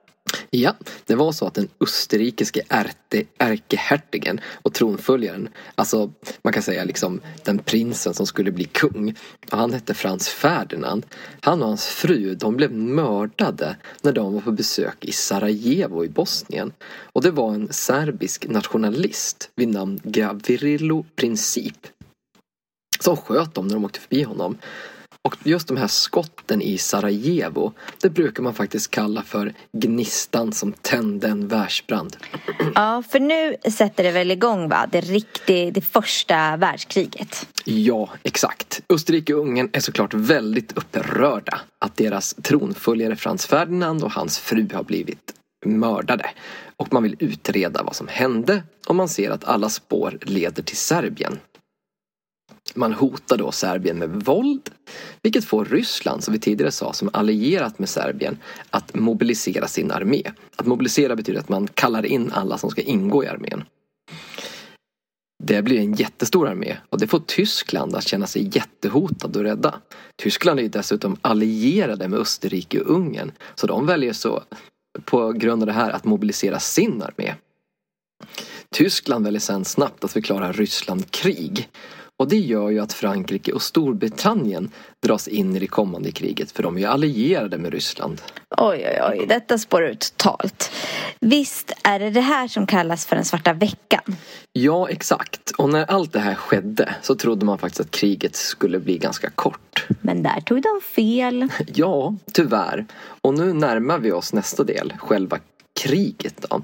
Ja, 0.50 0.74
det 1.06 1.14
var 1.14 1.32
så 1.32 1.46
att 1.46 1.54
den 1.54 1.68
österrikiske 1.80 2.62
ärte, 2.68 3.24
ärkehertigen 3.38 4.40
och 4.62 4.74
tronföljaren, 4.74 5.48
alltså 5.74 6.12
man 6.42 6.52
kan 6.52 6.62
säga 6.62 6.84
liksom 6.84 7.20
den 7.44 7.58
prinsen 7.58 8.14
som 8.14 8.26
skulle 8.26 8.52
bli 8.52 8.64
kung, 8.64 9.14
och 9.52 9.58
han 9.58 9.72
hette 9.72 9.94
Frans 9.94 10.28
Ferdinand. 10.28 11.06
Han 11.40 11.62
och 11.62 11.68
hans 11.68 11.86
fru, 11.86 12.34
de 12.34 12.56
blev 12.56 12.72
mördade 12.72 13.76
när 14.02 14.12
de 14.12 14.34
var 14.34 14.40
på 14.40 14.52
besök 14.52 15.04
i 15.04 15.12
Sarajevo 15.12 16.04
i 16.04 16.08
Bosnien. 16.08 16.72
Och 17.12 17.22
det 17.22 17.30
var 17.30 17.54
en 17.54 17.72
serbisk 17.72 18.48
nationalist 18.48 19.50
vid 19.54 19.68
namn 19.68 20.00
Gavrilo 20.04 21.06
Princip 21.16 21.86
som 23.02 23.16
sköt 23.16 23.54
dem 23.54 23.66
när 23.66 23.74
de 23.74 23.84
åkte 23.84 24.00
förbi 24.00 24.22
honom. 24.22 24.58
Och 25.24 25.36
just 25.42 25.68
de 25.68 25.76
här 25.76 25.86
skotten 25.86 26.62
i 26.62 26.78
Sarajevo, 26.78 27.72
det 28.00 28.10
brukar 28.10 28.42
man 28.42 28.54
faktiskt 28.54 28.90
kalla 28.90 29.22
för 29.22 29.52
gnistan 29.72 30.52
som 30.52 30.72
tände 30.72 31.28
en 31.28 31.48
världsbrand. 31.48 32.16
Ja, 32.74 33.02
för 33.10 33.20
nu 33.20 33.56
sätter 33.70 34.04
det 34.04 34.10
väl 34.10 34.30
igång 34.30 34.68
va? 34.68 34.88
Det, 34.92 35.00
riktigt, 35.00 35.74
det 35.74 35.80
första 35.80 36.56
världskriget. 36.56 37.48
Ja, 37.64 38.10
exakt. 38.22 38.82
Österrike 38.88 39.34
och 39.34 39.40
Ungern 39.40 39.70
är 39.72 39.80
såklart 39.80 40.14
väldigt 40.14 40.72
upprörda 40.72 41.60
att 41.78 41.96
deras 41.96 42.34
tronföljare 42.34 43.16
Frans 43.16 43.46
Ferdinand 43.46 44.02
och 44.04 44.12
hans 44.12 44.38
fru 44.38 44.68
har 44.74 44.84
blivit 44.84 45.34
mördade. 45.66 46.30
Och 46.76 46.92
man 46.92 47.02
vill 47.02 47.16
utreda 47.18 47.82
vad 47.82 47.96
som 47.96 48.08
hände 48.08 48.62
och 48.88 48.96
man 48.96 49.08
ser 49.08 49.30
att 49.30 49.44
alla 49.44 49.68
spår 49.68 50.18
leder 50.22 50.62
till 50.62 50.76
Serbien. 50.76 51.38
Man 52.74 52.92
hotar 52.92 53.36
då 53.36 53.52
Serbien 53.52 53.98
med 53.98 54.10
våld, 54.10 54.70
vilket 55.22 55.44
får 55.44 55.64
Ryssland, 55.64 56.24
som 56.24 56.32
vi 56.32 56.40
tidigare 56.40 56.72
sa, 56.72 56.92
som 56.92 57.10
allierat 57.12 57.78
med 57.78 57.88
Serbien, 57.88 58.38
att 58.70 58.94
mobilisera 58.94 59.68
sin 59.68 59.90
armé. 59.90 60.22
Att 60.56 60.66
mobilisera 60.66 61.16
betyder 61.16 61.40
att 61.40 61.48
man 61.48 61.66
kallar 61.66 62.06
in 62.06 62.32
alla 62.32 62.58
som 62.58 62.70
ska 62.70 62.80
ingå 62.80 63.24
i 63.24 63.26
armén. 63.26 63.64
Det 65.44 65.62
blir 65.62 65.78
en 65.78 65.94
jättestor 65.94 66.48
armé 66.48 66.76
och 66.88 67.00
det 67.00 67.06
får 67.06 67.18
Tyskland 67.26 67.96
att 67.96 68.06
känna 68.06 68.26
sig 68.26 68.50
jättehotad 68.52 69.36
och 69.36 69.42
rädda. 69.42 69.74
Tyskland 70.16 70.58
är 70.58 70.62
ju 70.62 70.68
dessutom 70.68 71.16
allierade 71.22 72.08
med 72.08 72.18
Österrike 72.18 72.80
och 72.80 72.90
Ungern 72.90 73.32
så 73.54 73.66
de 73.66 73.86
väljer 73.86 74.12
så 74.12 74.42
på 75.04 75.32
grund 75.32 75.62
av 75.62 75.66
det 75.66 75.72
här 75.72 75.90
att 75.90 76.04
mobilisera 76.04 76.58
sin 76.58 77.02
armé. 77.02 77.34
Tyskland 78.70 79.24
väljer 79.24 79.40
sen 79.40 79.64
snabbt 79.64 80.04
att 80.04 80.12
förklara 80.12 80.52
Ryssland 80.52 81.10
krig 81.10 81.68
och 82.22 82.28
det 82.28 82.38
gör 82.38 82.70
ju 82.70 82.78
att 82.78 82.92
Frankrike 82.92 83.52
och 83.52 83.62
Storbritannien 83.62 84.70
dras 85.00 85.28
in 85.28 85.56
i 85.56 85.58
det 85.58 85.66
kommande 85.66 86.12
kriget 86.12 86.52
för 86.52 86.62
de 86.62 86.76
är 86.76 86.80
ju 86.80 86.86
allierade 86.86 87.58
med 87.58 87.72
Ryssland. 87.72 88.20
Oj, 88.58 88.86
oj, 88.86 89.00
oj, 89.10 89.26
detta 89.28 89.58
spår 89.58 89.84
ut 89.84 90.14
totalt. 90.16 90.70
Visst 91.20 91.72
är 91.84 91.98
det 91.98 92.10
det 92.10 92.20
här 92.20 92.48
som 92.48 92.66
kallas 92.66 93.06
för 93.06 93.16
den 93.16 93.24
svarta 93.24 93.52
veckan? 93.52 94.16
Ja, 94.52 94.88
exakt. 94.88 95.50
Och 95.58 95.70
när 95.70 95.90
allt 95.90 96.12
det 96.12 96.20
här 96.20 96.34
skedde 96.34 96.94
så 97.02 97.14
trodde 97.14 97.46
man 97.46 97.58
faktiskt 97.58 97.80
att 97.80 97.90
kriget 97.90 98.36
skulle 98.36 98.78
bli 98.78 98.98
ganska 98.98 99.30
kort. 99.30 99.86
Men 100.00 100.22
där 100.22 100.40
tog 100.40 100.62
de 100.62 100.80
fel. 100.94 101.48
Ja, 101.74 102.14
tyvärr. 102.32 102.86
Och 103.20 103.34
nu 103.34 103.52
närmar 103.52 103.98
vi 103.98 104.12
oss 104.12 104.32
nästa 104.32 104.64
del, 104.64 104.94
själva 104.98 105.38
kriget 105.80 106.44
då. 106.50 106.62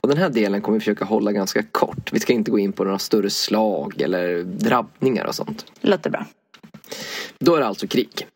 Och 0.00 0.08
den 0.08 0.18
här 0.18 0.30
delen 0.30 0.62
kommer 0.62 0.78
vi 0.78 0.80
försöka 0.80 1.04
hålla 1.04 1.32
ganska 1.32 1.62
kort. 1.62 2.12
Vi 2.12 2.20
ska 2.20 2.32
inte 2.32 2.50
gå 2.50 2.58
in 2.58 2.72
på 2.72 2.84
några 2.84 2.98
större 2.98 3.30
slag 3.30 4.00
eller 4.00 4.42
drabbningar 4.42 5.24
och 5.24 5.34
sånt. 5.34 5.66
Låter 5.80 6.10
bra. 6.10 6.26
Då 7.38 7.54
är 7.54 7.60
det 7.60 7.66
alltså 7.66 7.86
krig. 7.86 8.26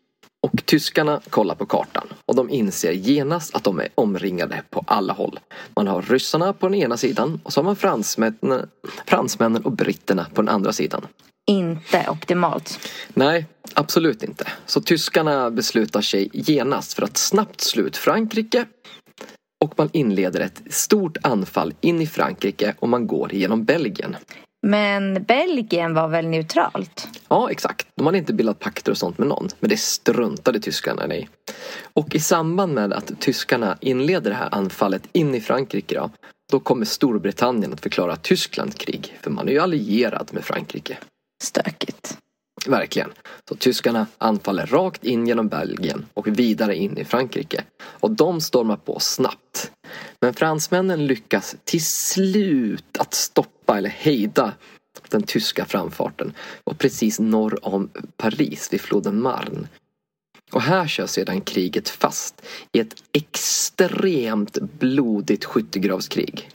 Och 0.43 0.67
tyskarna 0.67 1.21
kollar 1.31 1.55
på 1.55 1.67
kartan 1.67 2.07
och 2.27 2.35
de 2.35 2.51
inser 2.51 2.93
genast 2.93 3.55
att 3.55 3.65
de 3.65 3.81
är 3.81 3.89
omringade 3.95 4.63
på 4.71 4.85
alla 4.87 5.13
håll. 5.13 5.41
Man 5.77 5.87
har 5.87 6.03
ryssarna 6.03 6.53
på 6.53 6.69
den 6.69 6.75
ena 6.75 6.97
sidan 6.97 7.41
och 7.43 7.53
så 7.53 7.61
har 7.61 7.65
man 7.65 7.77
fransmännen, 7.77 8.69
fransmännen 9.07 9.65
och 9.65 9.73
britterna 9.73 10.27
på 10.35 10.43
den 10.43 10.49
andra 10.49 10.73
sidan. 10.73 11.07
Inte 11.47 12.07
optimalt. 12.11 12.91
Nej, 13.09 13.47
absolut 13.75 14.23
inte. 14.23 14.49
Så 14.67 14.81
tyskarna 14.81 15.51
beslutar 15.51 16.01
sig 16.01 16.31
genast 16.33 16.93
för 16.93 17.03
att 17.03 17.17
snabbt 17.17 17.61
slå 17.61 17.83
ut 17.83 17.97
Frankrike 17.97 18.67
och 19.65 19.75
man 19.77 19.91
inleder 19.93 20.41
ett 20.41 20.63
stort 20.71 21.17
anfall 21.23 21.75
in 21.81 22.01
i 22.01 22.07
Frankrike 22.07 22.75
och 22.79 22.89
man 22.89 23.07
går 23.07 23.35
genom 23.35 23.65
Belgien. 23.65 24.17
Men 24.67 25.25
Belgien 25.25 25.95
var 25.95 26.09
väl 26.09 26.27
neutralt? 26.27 27.09
Ja, 27.29 27.51
exakt. 27.51 27.87
De 27.95 28.07
hade 28.07 28.19
inte 28.19 28.33
bildat 28.35 28.59
pakter 28.59 28.93
och 28.93 28.99
sånt 28.99 29.19
med 29.19 29.29
någon. 29.29 29.49
Men 29.61 29.71
det 29.71 29.77
struntade 29.77 30.61
tyskarna 30.61 31.15
i. 31.15 31.29
Och 31.93 32.15
i 32.15 32.21
samband 32.21 32.75
med 32.75 32.93
att 32.93 33.21
tyskarna 33.21 33.79
inleder 33.81 34.31
det 34.31 34.37
här 34.37 34.55
anfallet 34.55 35.03
in 35.13 35.35
i 35.35 35.41
Frankrike 35.41 35.95
då, 35.95 36.11
då 36.53 36.61
kommer 36.61 36.85
Storbritannien 36.85 37.73
att 37.73 37.81
förklara 37.81 38.17
Tyskland 38.17 38.79
krig. 38.79 39.19
För 39.21 39.31
man 39.31 39.49
är 39.49 39.53
ju 39.53 39.59
allierad 39.59 40.31
med 40.33 40.45
Frankrike. 40.45 40.99
Stökigt. 41.43 41.94
Verkligen. 42.67 43.13
Så 43.49 43.55
tyskarna 43.55 44.07
anfaller 44.19 44.67
rakt 44.67 45.05
in 45.05 45.27
genom 45.27 45.49
Belgien 45.49 46.07
och 46.15 46.29
vidare 46.29 46.77
in 46.77 46.99
i 46.99 47.05
Frankrike. 47.05 47.65
Och 47.83 48.11
de 48.11 48.41
stormar 48.41 48.77
på 48.77 49.01
snabbt. 49.01 49.71
Men 50.21 50.35
fransmännen 50.35 51.07
lyckas 51.07 51.57
till 51.65 51.85
slut 51.85 52.99
att 52.99 53.15
stoppa 53.15 53.79
eller 53.79 53.91
hejda 53.91 54.53
den 55.09 55.23
tyska 55.23 55.65
framfarten 55.65 56.33
och 56.65 56.79
precis 56.79 57.21
norr 57.21 57.59
om 57.67 57.91
Paris 58.17 58.73
vid 58.73 58.81
floden 58.81 59.23
Marne. 59.23 59.69
Och 60.53 60.63
här 60.63 60.87
kör 60.87 61.07
sedan 61.07 61.41
kriget 61.41 61.89
fast 61.89 62.43
i 62.73 62.81
ett 62.81 62.95
extremt 63.13 64.59
blodigt 64.59 65.45
skyttegravskrig. 65.45 66.51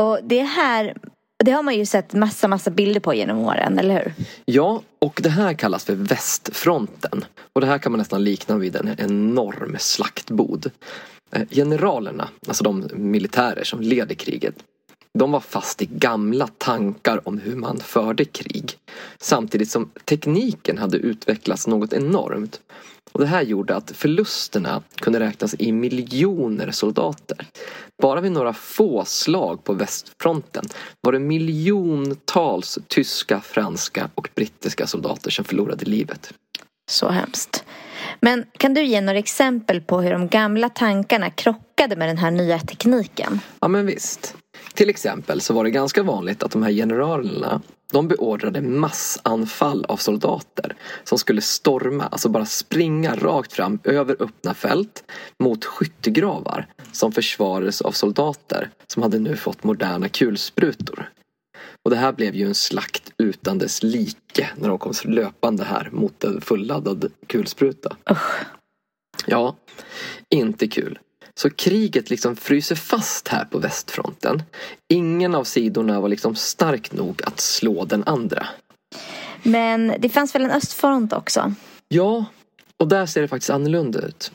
Och 0.00 0.18
det 0.22 0.42
här 0.42 0.94
det 1.44 1.50
har 1.50 1.62
man 1.62 1.74
ju 1.74 1.86
sett 1.86 2.12
massa, 2.12 2.48
massa 2.48 2.70
bilder 2.70 3.00
på 3.00 3.14
genom 3.14 3.38
åren, 3.38 3.78
eller 3.78 3.94
hur? 3.94 4.14
Ja, 4.44 4.82
och 4.98 5.20
det 5.22 5.28
här 5.28 5.54
kallas 5.54 5.84
för 5.84 5.94
västfronten. 5.94 7.24
Och 7.52 7.60
det 7.60 7.66
här 7.66 7.78
kan 7.78 7.92
man 7.92 7.98
nästan 7.98 8.24
likna 8.24 8.56
vid 8.56 8.76
en 8.76 8.94
enorm 8.98 9.76
slaktbod. 9.78 10.70
Eh, 11.32 11.42
generalerna, 11.50 12.28
alltså 12.48 12.64
de 12.64 12.88
militärer 12.94 13.64
som 13.64 13.80
leder 13.80 14.14
kriget, 14.14 14.54
de 15.18 15.32
var 15.32 15.40
fast 15.40 15.82
i 15.82 15.86
gamla 15.86 16.48
tankar 16.58 17.28
om 17.28 17.38
hur 17.38 17.56
man 17.56 17.78
förde 17.78 18.24
krig. 18.24 18.72
Samtidigt 19.20 19.70
som 19.70 19.90
tekniken 20.04 20.78
hade 20.78 20.96
utvecklats 20.96 21.66
något 21.66 21.92
enormt. 21.92 22.60
Och 23.12 23.20
det 23.20 23.26
här 23.26 23.42
gjorde 23.42 23.76
att 23.76 23.90
förlusterna 23.90 24.82
kunde 24.96 25.20
räknas 25.20 25.54
i 25.58 25.72
miljoner 25.72 26.70
soldater. 26.70 27.46
Bara 28.02 28.20
vid 28.20 28.32
några 28.32 28.52
få 28.52 29.04
slag 29.04 29.64
på 29.64 29.72
västfronten 29.72 30.64
var 31.00 31.12
det 31.12 31.18
miljontals 31.18 32.78
tyska, 32.88 33.40
franska 33.40 34.10
och 34.14 34.28
brittiska 34.34 34.86
soldater 34.86 35.30
som 35.30 35.44
förlorade 35.44 35.84
livet. 35.84 36.32
Så 36.90 37.08
hemskt. 37.08 37.64
Men 38.20 38.44
kan 38.58 38.74
du 38.74 38.84
ge 38.84 39.00
några 39.00 39.18
exempel 39.18 39.80
på 39.80 40.00
hur 40.00 40.10
de 40.10 40.28
gamla 40.28 40.68
tankarna 40.68 41.30
krockade 41.30 41.96
med 41.96 42.08
den 42.08 42.18
här 42.18 42.30
nya 42.30 42.58
tekniken? 42.58 43.40
Ja 43.60 43.68
men 43.68 43.86
visst. 43.86 44.36
Till 44.74 44.90
exempel 44.90 45.40
så 45.40 45.54
var 45.54 45.64
det 45.64 45.70
ganska 45.70 46.02
vanligt 46.02 46.42
att 46.42 46.50
de 46.50 46.62
här 46.62 46.72
generalerna 46.72 47.60
de 47.92 48.08
beordrade 48.08 48.60
massanfall 48.60 49.84
av 49.84 49.96
soldater 49.96 50.76
som 51.04 51.18
skulle 51.18 51.40
storma, 51.40 52.06
alltså 52.06 52.28
bara 52.28 52.46
springa 52.46 53.16
rakt 53.16 53.52
fram 53.52 53.78
över 53.84 54.16
öppna 54.20 54.54
fält 54.54 55.04
mot 55.38 55.64
skyttegravar 55.64 56.66
som 56.92 57.12
försvarades 57.12 57.80
av 57.80 57.92
soldater 57.92 58.70
som 58.86 59.02
hade 59.02 59.18
nu 59.18 59.36
fått 59.36 59.64
moderna 59.64 60.08
kulsprutor. 60.08 61.10
Och 61.84 61.90
det 61.90 61.96
här 61.96 62.12
blev 62.12 62.34
ju 62.34 62.46
en 62.46 62.54
slakt 62.54 63.12
utan 63.18 63.58
dess 63.58 63.82
like 63.82 64.50
när 64.56 64.68
de 64.68 64.78
kom 64.78 64.92
löpande 65.04 65.64
här 65.64 65.88
mot 65.92 66.24
en 66.24 66.40
fulladdad 66.40 67.12
kulspruta. 67.26 67.96
Usch. 68.10 68.46
Ja, 69.26 69.56
inte 70.28 70.68
kul. 70.68 70.98
Så 71.40 71.50
kriget 71.50 72.10
liksom 72.10 72.36
fryser 72.36 72.74
fast 72.74 73.28
här 73.28 73.44
på 73.44 73.58
västfronten. 73.58 74.42
Ingen 74.88 75.34
av 75.34 75.44
sidorna 75.44 76.00
var 76.00 76.08
liksom 76.08 76.34
stark 76.34 76.92
nog 76.92 77.22
att 77.26 77.40
slå 77.40 77.84
den 77.84 78.04
andra. 78.04 78.46
Men 79.42 79.94
det 79.98 80.08
fanns 80.08 80.34
väl 80.34 80.42
en 80.42 80.50
östfront 80.50 81.12
också? 81.12 81.54
Ja, 81.88 82.24
och 82.76 82.88
där 82.88 83.06
ser 83.06 83.22
det 83.22 83.28
faktiskt 83.28 83.50
annorlunda 83.50 84.00
ut. 84.00 84.32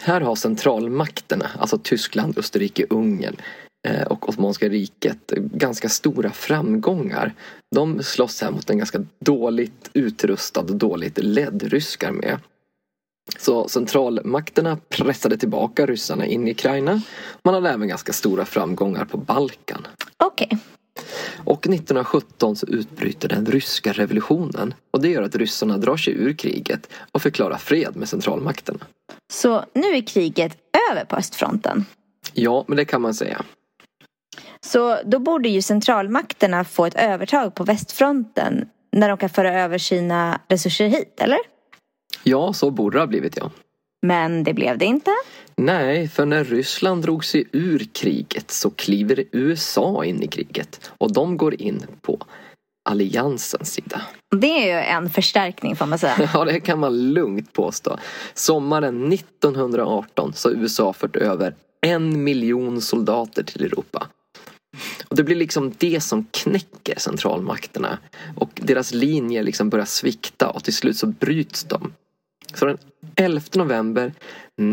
Här 0.00 0.20
har 0.20 0.34
centralmakterna, 0.34 1.50
alltså 1.58 1.78
Tyskland, 1.78 2.38
Österrike, 2.38 2.86
Ungern 2.90 3.36
eh, 3.88 4.06
och 4.06 4.28
Osmanska 4.28 4.68
riket 4.68 5.30
ganska 5.36 5.88
stora 5.88 6.30
framgångar. 6.30 7.34
De 7.74 8.02
slåss 8.02 8.42
här 8.42 8.50
mot 8.50 8.70
en 8.70 8.78
ganska 8.78 9.04
dåligt 9.18 9.90
utrustad 9.92 10.60
och 10.60 10.76
dåligt 10.76 11.18
ledd 11.18 11.62
rysk 11.62 12.04
armé. 12.04 12.36
Så 13.38 13.68
centralmakterna 13.68 14.78
pressade 14.88 15.36
tillbaka 15.36 15.86
ryssarna 15.86 16.26
in 16.26 16.48
i 16.48 16.50
Ukraina. 16.50 17.00
Man 17.42 17.54
hade 17.54 17.70
även 17.70 17.88
ganska 17.88 18.12
stora 18.12 18.44
framgångar 18.44 19.04
på 19.04 19.16
Balkan. 19.16 19.86
Okej. 20.16 20.46
Okay. 20.46 20.58
Och 21.44 21.66
1917 21.66 22.56
så 22.56 22.66
utbryter 22.66 23.28
den 23.28 23.46
ryska 23.46 23.92
revolutionen. 23.92 24.74
Och 24.90 25.02
det 25.02 25.08
gör 25.08 25.22
att 25.22 25.36
ryssarna 25.36 25.78
drar 25.78 25.96
sig 25.96 26.14
ur 26.14 26.32
kriget 26.32 26.88
och 27.12 27.22
förklarar 27.22 27.56
fred 27.56 27.96
med 27.96 28.08
centralmakterna. 28.08 28.78
Så 29.32 29.64
nu 29.72 29.86
är 29.86 30.06
kriget 30.06 30.56
över 30.90 31.04
på 31.04 31.16
östfronten? 31.16 31.84
Ja, 32.32 32.64
men 32.68 32.76
det 32.76 32.84
kan 32.84 33.02
man 33.02 33.14
säga. 33.14 33.44
Så 34.60 34.98
då 35.04 35.18
borde 35.18 35.48
ju 35.48 35.62
centralmakterna 35.62 36.64
få 36.64 36.86
ett 36.86 36.94
övertag 36.94 37.54
på 37.54 37.64
västfronten 37.64 38.68
när 38.92 39.08
de 39.08 39.18
kan 39.18 39.28
föra 39.28 39.62
över 39.62 39.78
sina 39.78 40.40
resurser 40.48 40.86
hit, 40.86 41.20
eller? 41.20 41.38
Ja, 42.28 42.52
så 42.52 42.70
borde 42.70 42.96
det 42.96 43.00
ha 43.00 43.06
blivit 43.06 43.36
ja. 43.36 43.50
Men 44.02 44.44
det 44.44 44.54
blev 44.54 44.78
det 44.78 44.84
inte. 44.84 45.10
Nej, 45.56 46.08
för 46.08 46.26
när 46.26 46.44
Ryssland 46.44 47.02
drog 47.02 47.24
sig 47.24 47.44
ur 47.52 47.88
kriget 47.92 48.50
så 48.50 48.70
kliver 48.70 49.24
USA 49.32 50.04
in 50.04 50.22
i 50.22 50.26
kriget 50.26 50.90
och 50.98 51.12
de 51.12 51.36
går 51.36 51.62
in 51.62 51.86
på 52.02 52.18
alliansens 52.88 53.72
sida. 53.72 54.02
Det 54.36 54.46
är 54.46 54.66
ju 54.66 54.86
en 54.86 55.10
förstärkning 55.10 55.76
får 55.76 55.86
man 55.86 55.98
säga. 55.98 56.30
Ja, 56.34 56.44
det 56.44 56.60
kan 56.60 56.78
man 56.78 57.12
lugnt 57.12 57.52
påstå. 57.52 57.98
Sommaren 58.34 59.12
1918 59.12 60.32
så 60.34 60.48
har 60.48 60.54
USA 60.54 60.92
fört 60.92 61.16
över 61.16 61.54
en 61.80 62.24
miljon 62.24 62.80
soldater 62.80 63.42
till 63.42 63.64
Europa. 63.64 64.06
Och 65.08 65.16
det 65.16 65.24
blir 65.24 65.36
liksom 65.36 65.72
det 65.78 66.00
som 66.00 66.26
knäcker 66.30 66.98
centralmakterna. 66.98 67.98
Och 68.36 68.50
deras 68.54 68.94
linjer 68.94 69.42
liksom 69.42 69.70
börjar 69.70 69.86
svikta 69.86 70.50
och 70.50 70.64
till 70.64 70.74
slut 70.74 70.96
så 70.96 71.06
bryts 71.06 71.64
de. 71.64 71.92
Så 72.54 72.66
den 72.66 72.78
11 73.16 73.42
november 73.54 74.12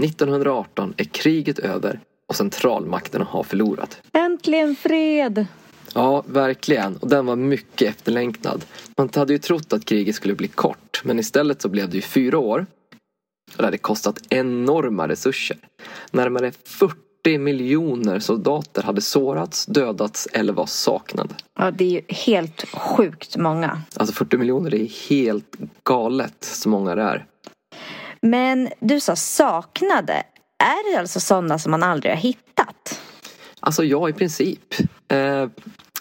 1918 0.04 0.94
är 0.98 1.04
kriget 1.04 1.60
över 1.60 2.00
och 2.28 2.36
centralmakterna 2.36 3.26
har 3.26 3.44
förlorat. 3.44 4.02
Äntligen 4.14 4.76
fred! 4.76 5.48
Ja, 5.94 6.24
verkligen. 6.28 6.98
Och 6.98 7.08
den 7.08 7.26
var 7.26 7.36
mycket 7.36 7.90
efterlängtad. 7.90 8.66
Man 8.98 9.10
hade 9.16 9.34
ju 9.34 9.40
trott 9.40 9.74
att 9.74 9.86
kriget 9.86 10.16
skulle 10.16 10.36
bli 10.36 10.48
kort, 10.48 11.02
men 11.04 11.20
istället 11.20 11.62
så 11.62 11.70
blev 11.70 11.90
det 11.90 11.96
ju 11.96 12.02
fyra 12.02 12.38
år. 12.38 12.66
Och 13.52 13.58
det 13.58 13.66
hade 13.66 13.78
kostat 13.78 14.20
enorma 14.30 15.08
resurser. 15.08 15.58
Närmare 16.12 16.52
40 16.66 17.38
miljoner 17.38 18.20
soldater 18.20 18.82
hade 18.84 19.02
sårats, 19.02 19.66
dödats 19.66 20.28
eller 20.34 20.54
var 20.54 20.66
saknade. 20.66 21.36
Ja, 21.60 21.72
det 21.72 21.86
är 21.86 21.90
ju 21.90 22.02
helt 22.08 22.66
sjukt 22.74 23.38
många. 23.38 23.82
Alltså 23.96 24.16
40 24.16 24.38
miljoner 24.38 24.76
är 24.76 25.10
helt 25.10 25.56
galet 25.84 26.36
så 26.40 26.70
många 26.70 26.96
det 26.96 27.02
är. 27.02 27.26
Men 28.26 28.70
du 28.80 29.00
sa 29.00 29.16
saknade. 29.16 30.24
Är 30.58 30.94
det 30.94 31.00
alltså 31.00 31.20
sådana 31.20 31.60
som 31.60 31.72
man 31.72 31.84
aldrig 31.84 32.14
har 32.14 32.18
hittat? 32.18 33.02
Alltså 33.60 33.84
ja, 33.84 34.10
i 34.10 34.14
princip. 34.14 34.74
Eh, 35.08 35.48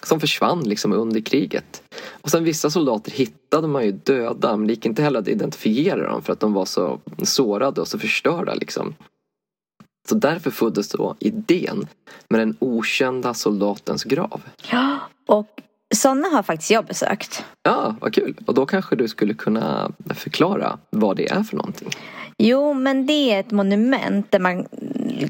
som 0.03 0.19
försvann 0.19 0.63
liksom 0.63 0.93
under 0.93 1.21
kriget. 1.21 1.83
Och 2.21 2.29
sen 2.29 2.43
vissa 2.43 2.69
soldater 2.69 3.11
hittade 3.11 3.67
man 3.67 3.85
ju 3.85 3.91
döda 3.91 4.57
men 4.57 4.67
det 4.67 4.73
gick 4.73 4.85
inte 4.85 5.03
heller 5.03 5.19
att 5.19 5.27
identifiera 5.27 6.11
dem 6.11 6.21
för 6.21 6.33
att 6.33 6.39
de 6.39 6.53
var 6.53 6.65
så 6.65 6.99
sårade 7.23 7.81
och 7.81 7.87
så 7.87 7.99
förstörda 7.99 8.53
liksom. 8.53 8.95
Så 10.09 10.15
därför 10.15 10.51
föddes 10.51 10.89
då 10.89 11.15
idén 11.19 11.87
med 12.29 12.39
den 12.39 12.57
okända 12.59 13.33
soldatens 13.33 14.03
grav. 14.03 14.41
Ja, 14.71 14.99
och 15.25 15.61
sådana 15.95 16.27
har 16.27 16.43
faktiskt 16.43 16.71
jag 16.71 16.85
besökt. 16.85 17.43
Ja, 17.63 17.95
vad 18.01 18.13
kul. 18.13 18.35
Och 18.45 18.53
då 18.53 18.65
kanske 18.65 18.95
du 18.95 19.07
skulle 19.07 19.33
kunna 19.33 19.91
förklara 20.15 20.77
vad 20.89 21.17
det 21.17 21.31
är 21.31 21.43
för 21.43 21.55
någonting. 21.55 21.89
Jo, 22.37 22.73
men 22.73 23.05
det 23.05 23.13
är 23.33 23.39
ett 23.39 23.51
monument 23.51 24.31
där 24.31 24.39
man 24.39 24.65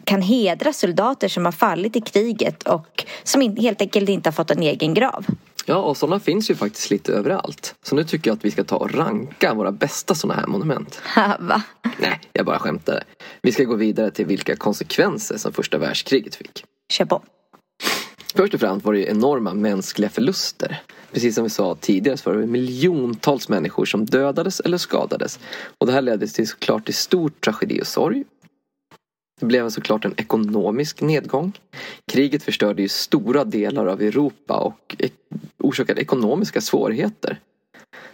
kan 0.03 0.22
hedra 0.22 0.74
soldater 0.74 1.27
som 1.27 1.46
har 1.46 1.51
fallit 1.51 1.96
i 1.96 2.01
kriget 2.01 2.63
och 2.63 3.05
som 3.24 3.58
helt 3.58 3.82
enkelt 3.82 4.10
inte 4.10 4.29
har 4.29 4.34
fått 4.34 4.51
en 4.51 4.62
egen 4.62 4.93
grav. 4.93 5.25
Ja, 5.65 5.75
och 5.75 5.98
sådana 5.98 6.20
finns 6.20 6.51
ju 6.51 6.55
faktiskt 6.55 6.91
lite 6.91 7.13
överallt. 7.13 7.75
Så 7.84 7.96
nu 7.96 8.03
tycker 8.03 8.29
jag 8.29 8.38
att 8.38 8.46
vi 8.46 8.51
ska 8.51 8.63
ta 8.63 8.75
och 8.75 8.93
ranka 8.93 9.53
våra 9.53 9.72
bästa 9.72 10.15
sådana 10.15 10.39
här 10.39 10.48
monument. 10.48 11.01
Va? 11.39 11.62
Nej, 11.98 12.20
jag 12.34 12.46
bara 12.46 12.60
skämtar. 12.60 13.03
Vi 13.41 13.51
ska 13.51 13.63
gå 13.63 13.75
vidare 13.75 14.12
till 14.12 14.25
vilka 14.25 14.55
konsekvenser 14.55 15.38
som 15.38 15.53
första 15.53 15.77
världskriget 15.77 16.36
fick. 16.36 16.65
Kör 16.91 17.05
på. 17.05 17.22
Först 18.36 18.54
och 18.54 18.60
främst 18.60 18.86
var 18.86 18.94
det 18.94 19.00
ju 19.00 19.06
enorma 19.06 19.54
mänskliga 19.54 20.10
förluster. 20.10 20.82
Precis 21.12 21.36
som 21.36 21.44
vi 21.44 21.50
sa 21.50 21.75
tidigare 21.75 22.18
så 22.18 22.30
var 22.30 22.38
det 22.38 22.48
miljontals 22.48 23.50
människor 23.50 23.86
som 23.86 24.06
dödades 24.06 24.60
eller 24.60 24.78
skadades. 24.78 25.39
Och 25.78 25.88
det 25.88 25.93
här 25.93 26.02
ledde 26.02 26.28
till 26.28 26.48
såklart 26.48 26.86
till 26.86 26.93
stor 26.93 27.30
tragedi 27.30 27.82
och 27.82 27.88
sorg. 27.88 28.24
Det 29.39 29.46
blev 29.46 29.69
såklart 29.69 30.06
en 30.06 30.13
ekonomisk 30.17 31.02
nedgång. 31.02 31.52
Kriget 32.12 32.43
förstörde 32.43 32.82
ju 32.82 32.88
stora 32.88 33.43
delar 33.43 33.86
av 33.86 34.02
Europa 34.02 34.60
och 34.60 34.96
orsakade 35.60 36.02
ekonomiska 36.02 36.62
svårigheter. 36.62 37.39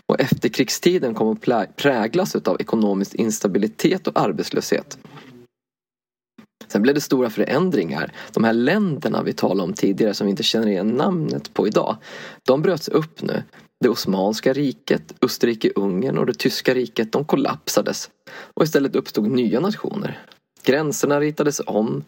Och 0.05 0.19
efterkrigstiden 0.19 1.13
kom 1.13 1.27
att 1.27 1.75
präglas 1.75 2.35
av 2.35 2.61
ekonomisk 2.61 3.15
instabilitet 3.15 4.07
och 4.07 4.19
arbetslöshet. 4.19 4.97
Sen 6.71 6.81
blev 6.81 6.95
det 6.95 7.01
stora 7.01 7.29
förändringar. 7.29 8.11
De 8.33 8.43
här 8.43 8.53
länderna 8.53 9.23
vi 9.23 9.33
talade 9.33 9.63
om 9.63 9.73
tidigare 9.73 10.13
som 10.13 10.25
vi 10.25 10.31
inte 10.31 10.43
känner 10.43 10.67
igen 10.67 10.87
namnet 10.87 11.53
på 11.53 11.67
idag. 11.67 11.97
De 12.47 12.61
bröts 12.61 12.87
upp 12.87 13.21
nu. 13.21 13.43
Det 13.83 13.89
Osmanska 13.89 14.53
riket, 14.53 15.13
Österrike-Ungern 15.21 16.17
och 16.17 16.25
det 16.25 16.33
Tyska 16.33 16.73
riket 16.73 17.11
de 17.11 17.25
kollapsades. 17.25 18.09
Och 18.53 18.63
istället 18.63 18.95
uppstod 18.95 19.31
nya 19.31 19.59
nationer. 19.59 20.19
Gränserna 20.63 21.19
ritades 21.19 21.61
om 21.65 22.03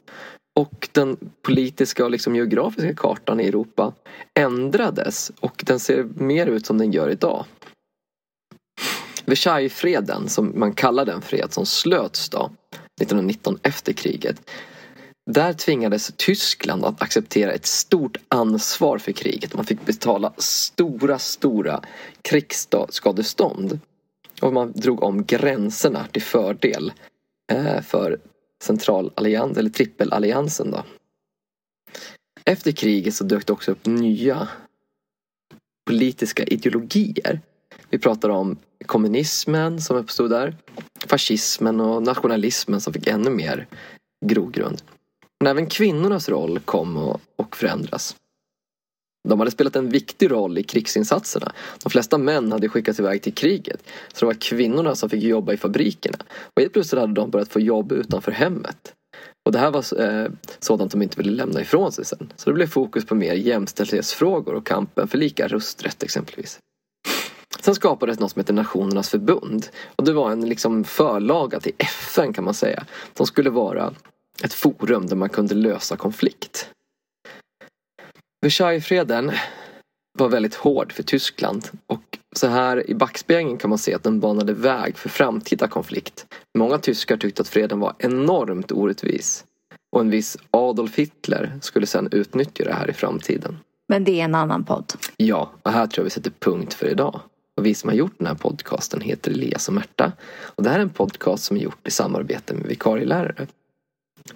och 0.60 0.90
den 0.92 1.18
politiska 1.42 2.06
och 2.06 2.12
liksom 2.12 2.36
geografiska 2.36 2.96
kartan 2.96 3.40
i 3.40 3.48
Europa 3.48 3.94
ändrades 4.40 5.32
och 5.40 5.64
den 5.66 5.80
ser 5.80 6.04
mer 6.04 6.48
ut 6.48 6.66
som 6.66 6.78
den 6.78 6.92
gör 6.92 7.10
idag. 7.10 7.46
Versaillesfreden, 9.26 10.30
som 10.30 10.60
man 10.60 10.74
kallar 10.74 11.06
den 11.06 11.22
fred 11.22 11.54
som 11.54 11.66
slöts 11.66 12.30
då, 12.30 12.52
1919 13.02 13.60
efter 13.64 13.94
kriget. 13.94 14.50
Där 15.32 15.54
tvingades 15.54 16.12
Tyskland 16.18 16.86
att 16.86 17.02
acceptera 17.02 17.52
ett 17.52 17.66
stort 17.66 18.18
ansvar 18.28 18.98
för 18.98 19.12
kriget. 19.12 19.54
Man 19.54 19.66
fick 19.66 19.86
betala 19.86 20.34
stora, 20.38 21.20
stora 21.20 21.82
krigsskadestånd. 22.22 23.80
Och 24.42 24.54
man 24.54 24.72
drog 24.72 25.04
om 25.04 25.26
gränserna 25.26 26.08
till 26.12 26.22
fördel 26.22 26.94
eh, 27.52 27.82
för 27.82 28.20
centralallians 28.64 29.58
eller 29.58 29.70
trippelalliansen 29.70 30.72
då. 30.72 30.84
Efter 32.46 32.72
kriget 32.72 33.16
så 33.16 33.24
dök 33.24 33.48
det 33.48 33.54
också 33.54 33.72
upp 33.72 33.86
nya 33.86 34.48
politiska 35.88 36.44
ideologier. 36.44 37.42
Vi 37.92 38.00
pratar 38.00 38.30
om 38.30 38.58
kommunismen 38.86 39.82
som 39.82 39.98
uppstod 39.98 40.30
där, 40.30 40.56
fascismen 41.06 41.80
och 41.80 42.04
nationalismen 42.04 42.82
som 42.82 42.94
fick 42.94 43.08
ännu 43.08 43.30
mer 43.30 43.68
grogrund. 44.26 44.82
Men 45.40 45.52
även 45.52 45.68
kvinnornas 45.68 46.30
roll 46.30 46.60
kom 46.60 46.98
och 47.36 47.56
förändras. 47.56 48.16
De 49.30 49.40
hade 49.40 49.52
spelat 49.52 49.76
en 49.76 49.90
viktig 49.90 50.32
roll 50.32 50.58
i 50.58 50.64
krigsinsatserna. 50.64 51.52
De 51.84 51.90
flesta 51.90 52.18
män 52.18 52.52
hade 52.52 52.70
skickats 52.70 53.00
iväg 53.00 53.22
till 53.22 53.34
kriget. 53.34 53.84
Så 54.14 54.20
det 54.20 54.26
var 54.26 54.34
kvinnorna 54.34 54.96
som 54.96 55.10
fick 55.10 55.24
jobba 55.24 55.54
i 55.54 55.58
fabrikerna. 55.58 56.18
Och 56.56 56.62
helt 56.62 56.74
plötsligt 56.74 57.00
hade 57.02 57.14
de 57.14 57.32
börjat 57.32 57.50
få 57.50 57.60
jobb 57.60 57.92
utanför 57.92 58.32
hemmet. 58.32 58.94
Och 59.46 59.52
det 59.52 59.60
här 59.60 59.72
var 59.72 60.02
eh, 60.02 60.32
sådant 60.60 60.92
de 60.92 61.02
inte 61.02 61.18
ville 61.18 61.32
lämna 61.32 61.62
ifrån 61.62 61.92
sig 61.92 62.06
sen. 62.06 62.34
Så 62.36 62.50
det 62.50 62.54
blev 62.54 62.68
fokus 62.68 63.06
på 63.06 63.16
mer 63.16 63.34
jämställdhetsfrågor 63.34 64.54
och 64.54 64.66
kampen 64.66 65.08
för 65.08 65.18
lika 65.18 65.48
rösträtt 65.48 66.04
exempelvis. 66.04 66.60
Sen 67.62 67.76
skapades 67.76 68.20
något 68.20 68.32
som 68.32 68.40
heter 68.40 68.54
Nationernas 68.54 69.10
förbund. 69.10 69.68
Och 69.96 70.06
det 70.06 70.14
var 70.14 70.32
en 70.32 70.50
liksom 70.50 70.84
förlaga 70.84 71.60
till 71.60 71.74
FN 71.78 72.34
kan 72.34 72.44
man 72.44 72.54
säga. 72.54 72.86
Som 73.18 73.26
skulle 73.26 73.50
vara 73.50 73.94
ett 74.44 74.54
forum 74.54 75.08
där 75.08 75.16
man 75.16 75.30
kunde 75.30 75.56
lösa 75.56 75.96
konflikt. 75.96 76.70
Versaillesfreden 78.42 79.32
var 80.20 80.30
väldigt 80.30 80.56
hård 80.56 80.94
för 80.94 81.04
Tyskland 81.04 81.70
och 81.88 82.18
så 82.36 82.48
här 82.48 82.90
i 82.90 82.96
backspegeln 82.96 83.58
kan 83.58 83.70
man 83.70 83.80
se 83.80 83.94
att 83.94 84.04
den 84.04 84.20
banade 84.20 84.54
väg 84.54 84.98
för 84.98 85.10
framtida 85.10 85.68
konflikt. 85.68 86.26
Många 86.58 86.78
tyskar 86.78 87.18
tyckte 87.18 87.42
att 87.42 87.48
freden 87.48 87.80
var 87.80 87.96
enormt 88.00 88.72
orättvis. 88.72 89.46
Och 89.92 90.02
en 90.02 90.10
viss 90.10 90.38
Adolf 90.52 90.96
Hitler 90.96 91.60
skulle 91.62 91.86
sedan 91.86 92.10
utnyttja 92.12 92.64
det 92.64 92.74
här 92.74 92.90
i 92.90 92.94
framtiden. 92.94 93.58
Men 93.90 94.04
det 94.04 94.20
är 94.20 94.26
en 94.26 94.36
annan 94.36 94.64
podd. 94.64 94.94
Ja, 95.18 95.52
och 95.62 95.72
här 95.72 95.88
tror 95.88 96.02
jag 96.02 96.04
vi 96.04 96.10
sätter 96.10 96.32
punkt 96.40 96.74
för 96.74 96.88
idag. 96.88 97.20
Och 97.58 97.66
vi 97.66 97.74
som 97.74 97.90
har 97.90 97.96
gjort 97.96 98.18
den 98.18 98.28
här 98.28 98.36
podcasten 98.36 99.02
heter 99.02 99.32
Elias 99.32 99.68
och 99.68 99.74
Märta. 99.74 100.12
Och 100.32 100.64
det 100.64 100.70
här 100.70 100.78
är 100.78 100.84
en 100.84 100.90
podcast 100.90 101.44
som 101.44 101.58
är 101.58 101.62
gjort 101.62 101.88
i 101.88 101.92
samarbete 101.92 102.54
med 102.54 102.68
vikarielärare. 102.68 103.48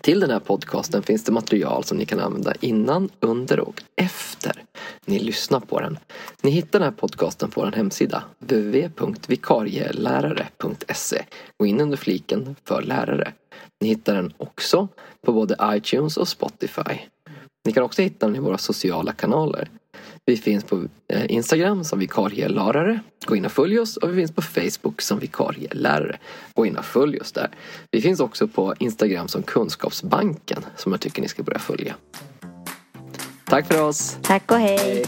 Till 0.02 0.20
den 0.20 0.30
här 0.30 0.40
podcasten 0.40 1.04
finns 1.04 1.24
det 1.24 1.32
material 1.32 1.84
som 1.84 1.98
ni 1.98 2.06
kan 2.06 2.20
använda 2.20 2.54
innan, 2.60 3.10
under 3.20 3.60
och 3.60 3.84
efter 3.96 4.64
ni 5.06 5.20
lyssnar 5.20 5.60
på 5.60 5.80
den. 5.80 5.98
Ni 6.42 6.52
hittar 6.52 6.80
den 6.80 6.88
här 6.88 6.96
podcasten 6.96 7.50
på 7.50 7.62
vår 7.62 7.72
hemsida 7.72 8.24
www.vikarielärare.se 8.40 11.26
Gå 11.58 11.66
in 11.66 11.82
under 11.82 11.98
fliken 11.98 12.56
för 12.64 12.82
lärare. 12.82 13.34
Ni 13.82 13.88
hittar 13.88 14.16
den 14.16 14.34
också 14.38 14.88
på 15.26 15.34
både 15.34 15.58
iTunes 15.64 16.18
och 16.18 16.28
Spotify. 16.28 17.00
Ni 17.66 17.74
kan 17.74 17.84
också 17.84 18.02
hitta 18.02 18.26
den 18.26 18.36
i 18.36 18.40
våra 18.40 18.58
sociala 18.58 19.12
kanaler. 19.12 19.70
Vi 20.28 20.38
finns 20.38 20.64
på 20.64 20.88
eh, 21.08 21.32
Instagram 21.32 21.84
som 21.84 22.00
vikarielärare. 22.00 23.00
Gå 23.26 23.36
in 23.36 23.46
och 23.46 23.52
följ 23.52 23.80
oss 23.80 23.98
och 23.98 24.10
vi 24.10 24.16
finns 24.16 24.32
på 24.32 24.42
Facebook 24.42 25.02
som 25.02 25.20
vikarielärare. 25.20 26.18
Gå 26.54 26.66
in 26.66 26.78
och 26.78 26.86
följ 26.86 27.20
oss 27.20 27.32
där. 27.32 27.50
Vi 27.92 28.02
finns 28.02 28.20
också 28.20 28.48
på 28.48 28.74
Instagram 28.80 29.28
som 29.28 29.44
Kunskapsbanken 29.44 30.66
som 30.76 30.92
jag 30.92 31.02
tycker 31.02 31.22
ni 31.22 31.28
ska 31.28 31.44
börja 31.44 31.60
följa. 31.60 31.96
Tack 33.46 33.68
för 33.68 33.82
oss! 33.82 34.18
Tack 34.22 34.52
och 34.52 34.58
hej. 34.58 35.06